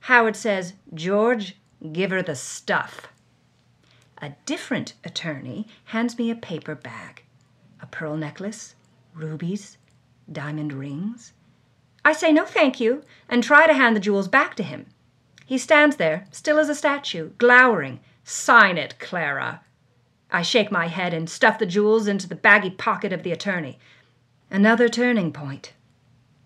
Howard 0.00 0.36
says, 0.36 0.74
George, 0.92 1.56
give 1.92 2.10
her 2.10 2.22
the 2.22 2.36
stuff. 2.36 3.09
A 4.22 4.34
different 4.44 4.92
attorney 5.02 5.66
hands 5.86 6.18
me 6.18 6.30
a 6.30 6.34
paper 6.34 6.74
bag 6.74 7.22
a 7.82 7.86
pearl 7.86 8.16
necklace, 8.16 8.74
rubies, 9.14 9.78
diamond 10.30 10.72
rings. 10.72 11.32
I 12.04 12.12
say 12.12 12.30
no 12.30 12.44
thank 12.44 12.78
you 12.78 13.02
and 13.28 13.42
try 13.42 13.66
to 13.66 13.72
hand 13.72 13.96
the 13.96 14.00
jewels 14.00 14.28
back 14.28 14.54
to 14.56 14.62
him. 14.62 14.86
He 15.46 15.56
stands 15.56 15.96
there, 15.96 16.26
still 16.30 16.58
as 16.58 16.68
a 16.68 16.74
statue, 16.74 17.30
glowering. 17.38 18.00
Sign 18.22 18.76
it, 18.76 18.98
Clara. 18.98 19.62
I 20.30 20.42
shake 20.42 20.70
my 20.70 20.88
head 20.88 21.14
and 21.14 21.28
stuff 21.28 21.58
the 21.58 21.66
jewels 21.66 22.06
into 22.06 22.28
the 22.28 22.34
baggy 22.34 22.70
pocket 22.70 23.12
of 23.12 23.22
the 23.22 23.32
attorney. 23.32 23.78
Another 24.50 24.88
turning 24.88 25.32
point. 25.32 25.72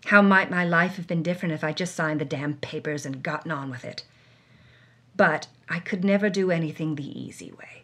How 0.05 0.21
might 0.21 0.49
my 0.49 0.63
life 0.63 0.95
have 0.95 1.07
been 1.07 1.23
different 1.23 1.53
if 1.53 1.63
I 1.63 1.73
just 1.73 1.95
signed 1.95 2.21
the 2.21 2.25
damn 2.25 2.55
papers 2.55 3.05
and 3.05 3.21
gotten 3.21 3.51
on 3.51 3.69
with 3.69 3.83
it? 3.83 4.03
But 5.15 5.47
I 5.69 5.79
could 5.79 6.03
never 6.03 6.29
do 6.29 6.51
anything 6.51 6.95
the 6.95 7.19
easy 7.19 7.51
way. 7.51 7.83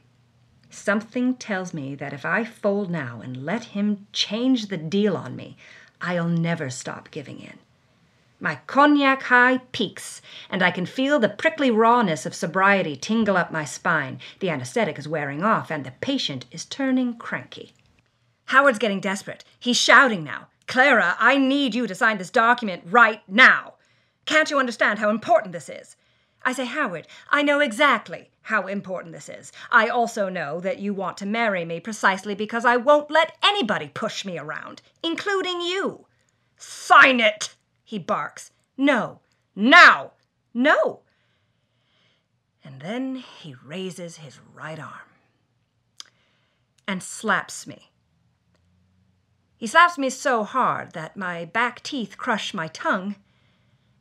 Something 0.70 1.36
tells 1.36 1.74
me 1.74 1.96
that 1.96 2.14
if 2.14 2.26
I 2.26 2.44
fold 2.44 2.90
now 2.90 3.22
and 3.22 3.46
let 3.46 3.66
him 3.66 4.08
change 4.14 4.68
the 4.68 4.78
deal 4.78 5.18
on 5.18 5.36
me, 5.36 5.58
I'll 6.02 6.28
never 6.28 6.70
stop 6.70 7.12
giving 7.12 7.40
in. 7.40 7.60
My 8.40 8.56
cognac 8.66 9.24
high 9.24 9.60
peaks, 9.72 10.22
and 10.50 10.64
I 10.64 10.72
can 10.72 10.86
feel 10.86 11.20
the 11.20 11.30
prickly 11.30 11.70
rawness 11.70 12.26
of 12.26 12.34
sobriety 12.34 12.96
tingle 12.96 13.38
up 13.38 13.52
my 13.52 13.66
spine. 13.66 14.20
The 14.40 14.50
anesthetic 14.50 14.98
is 14.98 15.08
wearing 15.08 15.44
off, 15.44 15.70
and 15.72 15.86
the 15.86 15.94
patient 16.02 16.46
is 16.52 16.66
turning 16.66 17.18
cranky. 17.18 17.74
Howard's 18.46 18.80
getting 18.80 19.00
desperate. 19.00 19.44
He's 19.60 19.78
shouting 19.78 20.24
now. 20.24 20.48
Clara, 20.68 21.16
I 21.20 21.38
need 21.38 21.76
you 21.76 21.86
to 21.86 21.94
sign 21.94 22.18
this 22.18 22.32
document 22.32 22.84
right 22.86 23.22
now. 23.28 23.76
Can't 24.26 24.50
you 24.50 24.58
understand 24.58 25.00
how 25.00 25.10
important 25.10 25.54
this 25.54 25.70
is? 25.70 25.96
I 26.44 26.54
say, 26.54 26.66
Howard, 26.66 27.08
I 27.30 27.44
know 27.44 27.60
exactly 27.60 28.32
how 28.44 28.68
important 28.68 29.14
this 29.14 29.30
is. 29.30 29.52
I 29.70 29.88
also 29.88 30.30
know 30.30 30.60
that 30.62 30.80
you 30.80 30.94
want 30.94 31.18
to 31.18 31.26
marry 31.26 31.66
me 31.66 31.80
precisely 31.80 32.34
because 32.34 32.66
I 32.66 32.78
won't 32.78 33.12
let 33.12 33.38
anybody 33.44 33.90
push 33.90 34.26
me 34.26 34.38
around, 34.40 34.82
including 35.04 35.62
you. 35.62 36.08
Sign 36.58 37.20
it! 37.20 37.56
he 37.84 38.00
barks. 38.00 38.52
No, 38.78 39.20
now, 39.56 40.12
no. 40.54 41.02
And 42.64 42.82
then 42.82 43.16
he 43.16 43.56
raises 43.66 44.18
his 44.18 44.40
right 44.54 44.80
arm 44.80 45.12
and 46.88 47.04
slaps 47.04 47.68
me. 47.68 47.92
He 49.58 49.68
slaps 49.68 49.98
me 49.98 50.10
so 50.10 50.44
hard 50.44 50.94
that 50.94 51.16
my 51.16 51.46
back 51.46 51.84
teeth 51.84 52.18
crush 52.18 52.54
my 52.54 52.68
tongue, 52.68 53.16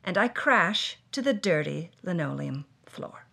and 0.03 0.17
I 0.17 0.27
crash 0.27 0.97
to 1.11 1.21
the 1.21 1.33
dirty 1.33 1.91
linoleum 2.03 2.65
floor. 2.85 3.25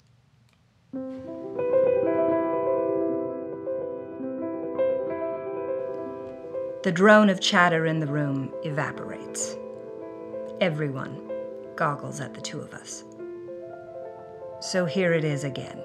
The 6.83 6.93
drone 6.93 7.29
of 7.29 7.41
chatter 7.41 7.87
in 7.87 8.01
the 8.01 8.07
room 8.07 8.53
evaporates. 8.65 9.57
Everyone 10.61 11.21
goggles 11.77 12.21
at 12.21 12.35
the 12.35 12.41
two 12.41 12.61
of 12.61 12.73
us. 12.73 13.05
So 14.61 14.85
here 14.85 15.13
it 15.13 15.25
is 15.25 15.45
again 15.45 15.83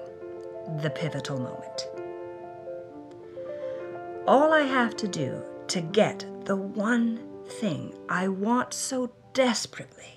the 0.82 0.90
pivotal 0.90 1.38
moment. 1.38 1.88
All 4.26 4.52
I 4.52 4.62
have 4.62 4.96
to 4.96 5.06
do 5.06 5.42
to 5.68 5.80
get 5.80 6.24
the 6.44 6.56
one 6.56 7.20
thing 7.60 7.94
I 8.08 8.28
want 8.28 8.72
so 8.72 9.12
desperately 9.32 10.13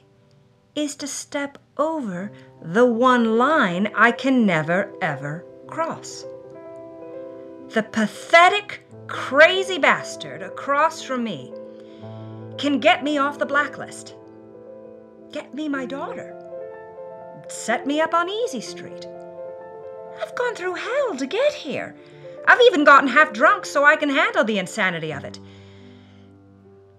is 0.78 0.95
to 0.95 1.07
step 1.07 1.57
over 1.78 2.32
the 2.61 2.86
one 2.86 3.38
line 3.38 3.91
I 3.95 4.11
can 4.11 4.45
never, 4.45 4.93
ever 5.01 5.43
cross. 5.65 6.23
The 7.69 7.82
pathetic, 7.82 8.84
crazy 9.07 9.80
bastard 9.80 10.43
across 10.43 11.01
from 11.01 11.23
me 11.23 11.51
can 12.59 12.80
get 12.80 13.03
me 13.03 13.17
off 13.17 13.39
the 13.39 13.45
blacklist, 13.45 14.13
get 15.32 15.53
me 15.53 15.67
my 15.67 15.86
daughter, 15.86 16.36
set 17.47 17.88
me 17.88 17.99
up 17.99 18.13
on 18.13 18.30
Easy 18.30 18.61
Street. 18.61 19.07
I've 20.21 20.36
gone 20.36 20.55
through 20.55 20.75
hell 20.75 21.15
to 21.17 21.25
get 21.25 21.53
here. 21.53 21.95
I've 22.47 22.61
even 22.61 22.84
gotten 22.84 23.09
half 23.09 23.34
drunk 23.34 23.65
so 23.65 23.84
I 23.84 23.95
can 23.95 24.09
handle 24.09 24.43
the 24.43 24.59
insanity 24.59 25.11
of 25.11 25.23
it. 25.23 25.39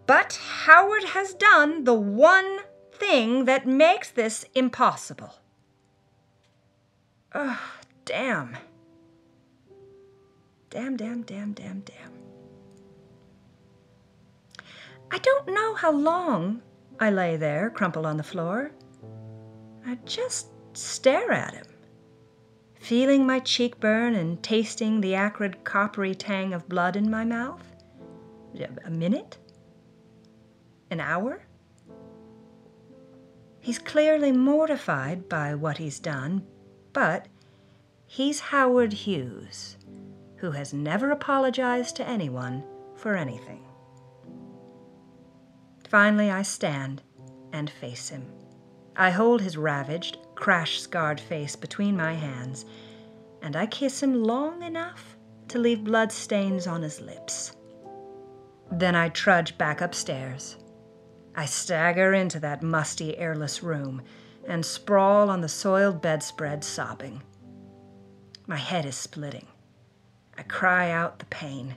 But 0.07 0.39
Howard 0.65 1.05
has 1.05 1.35
done 1.35 1.85
the 1.85 1.95
one 1.95 2.58
thing 2.99 3.45
that 3.45 3.67
makes 3.67 4.11
this 4.11 4.45
impossible. 4.55 5.35
Ugh, 7.33 7.59
damn. 8.05 8.57
Damn, 10.71 10.97
damn, 10.97 11.23
damn, 11.23 11.53
damn, 11.53 11.81
damn. 11.81 12.13
I 15.11 15.19
don't 15.19 15.49
know 15.49 15.75
how 15.75 15.93
long 15.93 16.63
I 17.01 17.11
lay 17.11 17.37
there, 17.37 17.71
crumpled 17.71 18.05
on 18.05 18.17
the 18.17 18.23
floor. 18.23 18.73
I 19.87 19.97
just 20.05 20.49
stare 20.75 21.33
at 21.33 21.55
him, 21.55 21.67
feeling 22.79 23.27
my 23.27 23.39
cheek 23.39 23.81
burn 23.81 24.15
and 24.15 24.43
tasting 24.43 25.01
the 25.01 25.15
acrid, 25.15 25.65
coppery 25.65 26.15
tang 26.15 26.53
of 26.53 26.69
blood 26.69 26.97
in 26.97 27.11
my 27.11 27.25
mouth. 27.25 27.65
A 28.85 28.91
minute? 28.91 29.39
An 30.91 31.01
hour? 31.01 31.48
He's 33.61 33.79
clearly 33.79 34.33
mortified 34.33 35.29
by 35.29 35.55
what 35.55 35.79
he's 35.79 35.99
done, 35.99 36.47
but 36.93 37.29
he's 38.07 38.41
Howard 38.41 38.93
Hughes, 38.93 39.77
who 40.37 40.53
has 40.53 40.73
never 40.73 41.11
apologized 41.11 41.97
to 41.97 42.09
anyone 42.09 42.65
for 42.95 43.15
anything. 43.15 43.65
Finally, 45.89 46.31
I 46.31 46.43
stand 46.43 47.03
and 47.53 47.71
face 47.71 48.09
him. 48.09 48.31
I 48.97 49.11
hold 49.11 49.41
his 49.41 49.57
ravaged, 49.57 50.19
crash 50.35 50.81
scarred 50.81 51.21
face 51.21 51.57
between 51.57 51.97
my 51.97 52.15
hands, 52.15 52.65
and 53.43 53.57
I 53.57 53.67
kiss 53.67 54.03
him 54.03 54.23
long 54.25 54.63
enough 54.63 55.17
to 55.49 55.59
leave 55.59 55.85
blood 55.85 56.13
stains 56.13 56.67
on 56.67 56.83
his 56.83 57.01
lips. 57.01 57.57
Then 58.71 58.95
I 58.95 59.09
trudge 59.09 59.57
back 59.57 59.81
upstairs. 59.81 60.57
I 61.39 61.45
stagger 61.45 62.15
into 62.15 62.41
that 62.41 62.65
musty, 62.65 63.17
airless 63.17 63.63
room 63.63 64.03
and 64.49 64.67
sprawl 64.67 65.31
on 65.31 65.41
the 65.41 65.49
soiled 65.49 66.03
bedspread, 66.03 66.65
sobbing. 66.65 67.23
My 68.49 68.57
head 68.57 68.85
is 68.85 68.97
splitting. 68.97 69.47
I 70.37 70.43
cry 70.43 70.91
out 70.91 71.21
the 71.21 71.27
pain. 71.27 71.77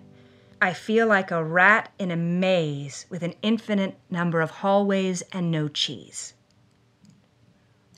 I 0.59 0.73
feel 0.73 1.05
like 1.05 1.29
a 1.29 1.43
rat 1.43 1.91
in 1.99 2.09
a 2.09 2.15
maze 2.15 3.05
with 3.11 3.21
an 3.21 3.35
infinite 3.43 3.99
number 4.09 4.41
of 4.41 4.49
hallways 4.49 5.21
and 5.31 5.51
no 5.51 5.67
cheese. 5.67 6.33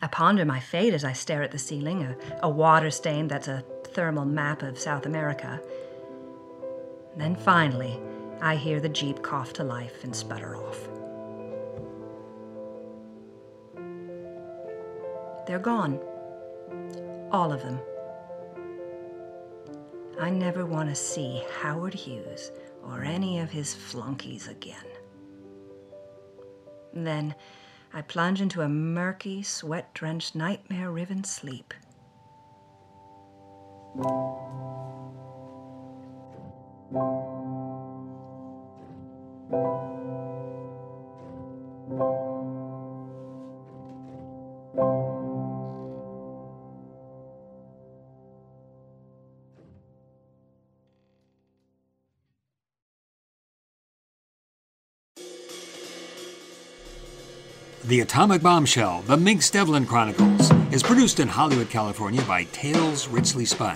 I 0.02 0.08
ponder 0.08 0.44
my 0.44 0.60
fate 0.60 0.94
as 0.94 1.06
I 1.06 1.14
stare 1.14 1.44
at 1.44 1.52
the 1.52 1.58
ceiling, 1.58 2.04
a, 2.04 2.18
a 2.42 2.50
water 2.50 2.92
stain 2.92 3.30
that's 3.30 3.48
a 3.48 3.64
thermal 3.86 4.26
map 4.26 4.64
of 4.64 4.78
South 4.78 5.06
America. 5.06 5.62
then 7.16 7.38
finally, 7.38 8.02
I 8.42 8.58
hear 8.58 8.82
the 8.82 8.90
Jeep 8.90 9.22
cough 9.22 9.54
to 9.54 9.64
life 9.64 10.04
and 10.04 10.14
sputter 10.14 10.58
off. 10.58 10.90
They're 15.46 15.60
gone. 15.60 16.00
All 17.32 17.52
of 17.52 17.62
them. 17.62 17.80
I 20.20 20.30
never 20.30 20.66
want 20.66 20.90
to 20.90 20.96
see 20.96 21.44
Howard 21.62 21.94
Hughes 21.94 22.52
or 22.84 23.04
any 23.04 23.40
of 23.40 23.50
his 23.50 23.74
flunkies 23.74 24.48
again. 24.48 24.86
Then 26.94 27.36
I 27.94 28.02
plunge 28.02 28.40
into 28.42 28.62
a 28.62 28.70
murky, 28.70 29.44
sweat 29.44 29.94
drenched, 29.94 30.36
nightmare 30.36 30.92
riven 30.92 31.24
sleep. 31.24 31.74
The 57.86 58.00
Atomic 58.00 58.42
Bombshell, 58.42 59.02
The 59.02 59.18
Minx 59.18 59.50
Devlin 59.50 59.86
Chronicles, 59.86 60.50
is 60.72 60.82
produced 60.82 61.20
in 61.20 61.28
Hollywood, 61.28 61.70
California 61.70 62.22
by 62.22 62.46
Tales 62.46 63.10
Richly 63.10 63.44
Spun. 63.44 63.76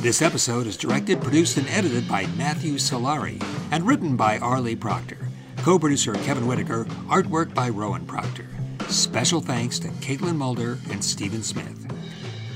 This 0.00 0.20
episode 0.20 0.66
is 0.66 0.76
directed, 0.76 1.22
produced, 1.22 1.56
and 1.56 1.68
edited 1.68 2.08
by 2.08 2.26
Matthew 2.36 2.74
Solari 2.74 3.40
and 3.70 3.86
written 3.86 4.16
by 4.16 4.40
Arlie 4.40 4.74
Proctor. 4.74 5.28
Co 5.58 5.78
producer 5.78 6.14
Kevin 6.14 6.48
Whitaker, 6.48 6.84
artwork 7.06 7.54
by 7.54 7.68
Rowan 7.68 8.04
Proctor. 8.06 8.48
Special 8.88 9.40
thanks 9.40 9.78
to 9.78 9.88
Caitlin 10.00 10.34
Mulder 10.34 10.80
and 10.90 11.04
Stephen 11.04 11.44
Smith. 11.44 11.78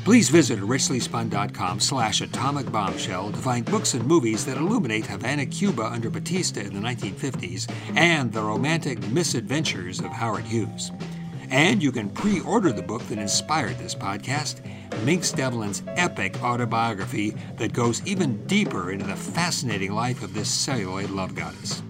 Please 0.07 0.28
visit 0.28 0.61
richlyspun.com 0.61 1.80
slash 1.80 2.20
atomic 2.20 2.70
bombshell 2.70 3.32
to 3.32 3.38
find 3.38 3.64
books 3.64 3.94
and 3.94 4.07
movies 4.07 4.46
that 4.46 4.57
illuminate 4.57 5.04
Havana, 5.04 5.44
Cuba 5.46 5.82
under 5.82 6.11
Batista 6.11 6.61
in 6.61 6.74
the 6.74 6.80
1950s 6.80 7.68
and 7.96 8.32
the 8.32 8.40
romantic 8.40 9.04
misadventures 9.09 9.98
of 9.98 10.12
Howard 10.12 10.44
Hughes. 10.44 10.92
And 11.50 11.82
you 11.82 11.90
can 11.90 12.09
pre 12.09 12.38
order 12.38 12.70
the 12.70 12.82
book 12.82 13.02
that 13.09 13.18
inspired 13.18 13.78
this 13.78 13.96
podcast, 13.96 14.61
Minx 15.02 15.32
Devlin's 15.32 15.82
epic 15.96 16.40
autobiography 16.40 17.30
that 17.57 17.72
goes 17.72 18.00
even 18.07 18.46
deeper 18.46 18.92
into 18.92 19.07
the 19.07 19.16
fascinating 19.16 19.90
life 19.90 20.22
of 20.22 20.34
this 20.34 20.48
celluloid 20.48 21.11
love 21.11 21.34
goddess. 21.34 21.82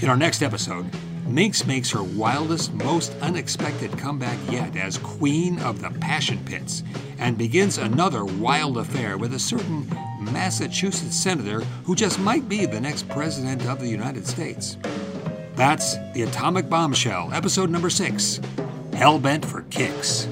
In 0.00 0.08
our 0.08 0.16
next 0.16 0.42
episode, 0.42 0.90
Minx 1.28 1.66
makes 1.66 1.90
her 1.90 2.02
wildest, 2.02 2.72
most 2.72 3.12
unexpected 3.20 3.96
comeback 3.98 4.38
yet 4.50 4.74
as 4.76 4.96
Queen 4.96 5.58
of 5.60 5.82
the 5.82 5.90
Passion 6.00 6.42
Pits 6.46 6.82
and 7.18 7.36
begins 7.36 7.76
another 7.76 8.24
wild 8.24 8.78
affair 8.78 9.18
with 9.18 9.34
a 9.34 9.38
certain 9.38 9.86
Massachusetts 10.20 11.16
senator 11.16 11.60
who 11.84 11.94
just 11.94 12.18
might 12.18 12.48
be 12.48 12.64
the 12.64 12.80
next 12.80 13.08
President 13.10 13.66
of 13.66 13.78
the 13.78 13.88
United 13.88 14.26
States. 14.26 14.78
That's 15.54 15.96
The 16.14 16.22
Atomic 16.22 16.70
Bombshell, 16.70 17.34
episode 17.34 17.68
number 17.68 17.90
six 17.90 18.40
Hellbent 18.92 19.44
for 19.44 19.62
Kicks. 19.70 20.26